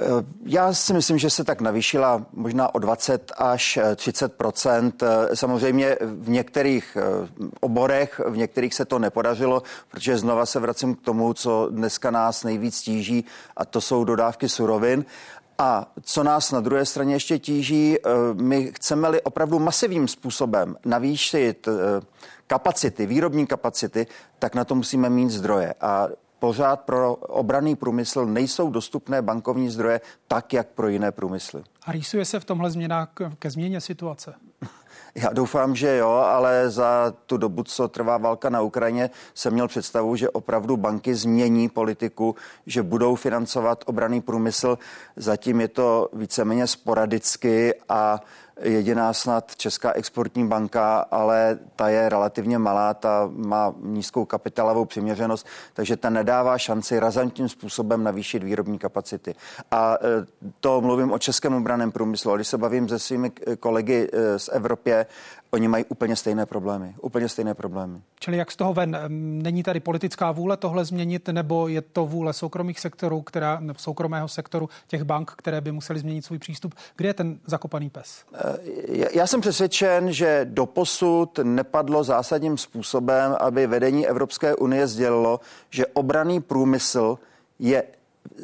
[0.00, 4.32] Eh, já si myslím, že se tak navýšila možná o 20 až 30
[5.02, 7.28] eh, Samozřejmě v některých eh,
[7.60, 12.44] oborech, v některých se to nepodařilo, protože znova se vracím k tomu, co dneska nás
[12.44, 13.24] nejvíc tíží,
[13.56, 15.04] a to jsou dodávky surovin.
[15.60, 17.96] A co nás na druhé straně ještě tíží,
[18.34, 21.68] my chceme-li opravdu masivním způsobem navýšit
[22.46, 24.06] kapacity, výrobní kapacity,
[24.38, 25.74] tak na to musíme mít zdroje.
[25.80, 26.08] A
[26.38, 31.62] pořád pro obraný průmysl nejsou dostupné bankovní zdroje tak, jak pro jiné průmysly.
[31.84, 33.08] A rýsuje se v tomhle změna
[33.38, 34.34] ke změně situace?
[35.14, 39.68] Já doufám, že jo, ale za tu dobu, co trvá válka na Ukrajině, jsem měl
[39.68, 42.34] představu, že opravdu banky změní politiku,
[42.66, 44.78] že budou financovat obraný průmysl.
[45.16, 48.20] Zatím je to víceméně sporadicky a
[48.60, 55.46] jediná snad Česká exportní banka, ale ta je relativně malá, ta má nízkou kapitálovou přiměřenost,
[55.74, 59.34] takže ta nedává šanci razantním způsobem navýšit výrobní kapacity.
[59.70, 60.26] A e,
[60.60, 64.50] to mluvím o českém obraném průmyslu, ale když se bavím se svými kolegy e, z
[64.52, 65.06] Evropě,
[65.50, 66.94] Oni mají úplně stejné problémy.
[67.02, 68.00] Úplně stejné problémy.
[68.20, 68.98] Čili jak z toho ven?
[69.42, 74.28] Není tady politická vůle tohle změnit, nebo je to vůle soukromých sektorů, která, nebo soukromého
[74.28, 76.74] sektoru těch bank, které by museli změnit svůj přístup?
[76.96, 78.24] Kde je ten zakopaný pes?
[78.34, 85.86] Eh, já jsem přesvědčen, že doposud nepadlo zásadním způsobem, aby vedení Evropské unie sdělilo, že
[85.86, 87.18] obraný průmysl
[87.58, 87.84] je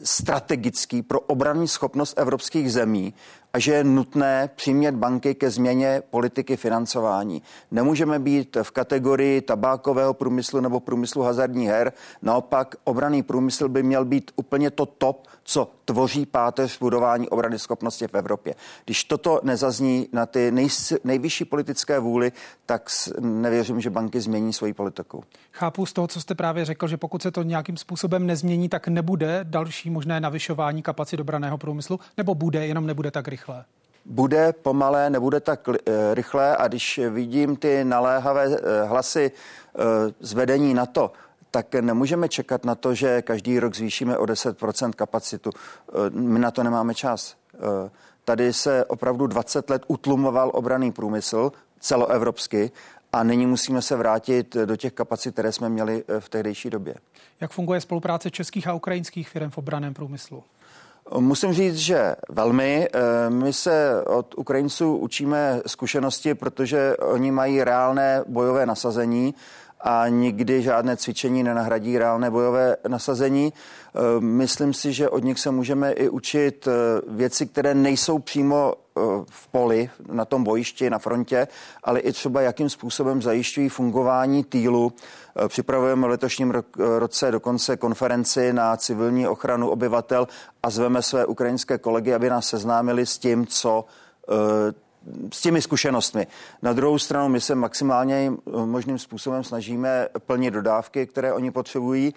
[0.02, 3.14] strategický pro obranní schopnost evropských zemí
[3.54, 7.42] a že je nutné přimět banky ke změně politiky financování.
[7.70, 11.92] Nemůžeme být v kategorii tabákového průmyslu nebo průmyslu hazardních her.
[12.22, 18.08] Naopak obraný průmysl by měl být úplně to top, co tvoří páteř budování obrany schopnosti
[18.08, 18.54] v Evropě.
[18.84, 20.68] Když toto nezazní na ty nej,
[21.04, 22.32] nejvyšší politické vůli,
[22.66, 22.90] tak
[23.20, 25.24] nevěřím, že banky změní svoji politiku.
[25.52, 28.88] Chápu z toho, co jste právě řekl, že pokud se to nějakým způsobem nezmění, tak
[28.88, 33.43] nebude další možné navyšování kapacit obraného průmyslu, nebo bude, jenom nebude tak rychle
[34.04, 39.80] bude pomalé, nebude tak eh, rychlé a když vidím ty naléhavé eh, hlasy eh,
[40.20, 41.12] zvedení na to,
[41.50, 45.50] tak nemůžeme čekat na to, že každý rok zvýšíme o 10% kapacitu.
[46.10, 47.36] My na to nemáme čas.
[48.24, 52.70] Tady se opravdu 20 let utlumoval obraný průmysl celoevropsky
[53.12, 56.94] a nyní musíme se vrátit do těch kapacit, které jsme měli v tehdejší době.
[57.40, 60.44] Jak funguje spolupráce českých a ukrajinských firm v obraném průmyslu?
[61.12, 62.88] Musím říct, že velmi.
[62.92, 69.34] Eh, my se od Ukrajinců učíme zkušenosti, protože oni mají reálné bojové nasazení
[69.80, 73.52] a nikdy žádné cvičení nenahradí reálné bojové nasazení.
[73.52, 78.74] Eh, myslím si, že od nich se můžeme i učit eh, věci, které nejsou přímo
[79.30, 81.48] v poli, na tom bojišti, na frontě,
[81.82, 84.92] ale i třeba jakým způsobem zajišťují fungování týlu.
[85.48, 90.28] Připravujeme v letošním roce dokonce konferenci na civilní ochranu obyvatel
[90.62, 93.84] a zveme své ukrajinské kolegy, aby nás seznámili s tím, co
[95.32, 96.26] s těmi zkušenostmi.
[96.62, 98.32] Na druhou stranu my se maximálně
[98.64, 102.14] možným způsobem snažíme plnit dodávky, které oni potřebují.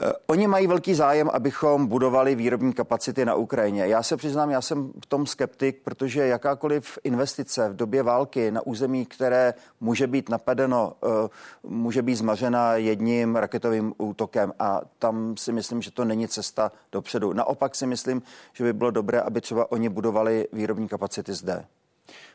[0.00, 3.86] Eh, oni mají velký zájem, abychom budovali výrobní kapacity na Ukrajině.
[3.86, 8.66] Já se přiznám, já jsem v tom skeptik, protože jakákoliv investice v době války na
[8.66, 11.28] území, které může být napadeno, eh,
[11.62, 17.32] může být zmařena jedním raketovým útokem a tam si myslím, že to není cesta dopředu.
[17.32, 18.22] Naopak si myslím,
[18.52, 21.64] že by bylo dobré, aby třeba oni budovali výrobní kapacity zde.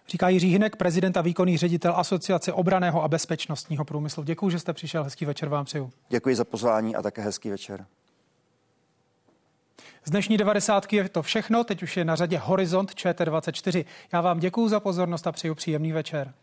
[0.10, 4.24] Říká Jiří Hinek, prezident a výkonný ředitel Asociace obraného a bezpečnostního průmyslu.
[4.24, 5.04] Děkuji, že jste přišel.
[5.04, 5.92] Hezký večer vám přeju.
[6.10, 7.86] Děkuji za pozvání a také hezký večer.
[10.06, 10.94] Z dnešní 90.
[10.94, 13.86] je to všechno, teď už je na řadě Horizont ČT24.
[14.14, 16.34] Já vám děkuji za pozornost a přeju příjemný večer.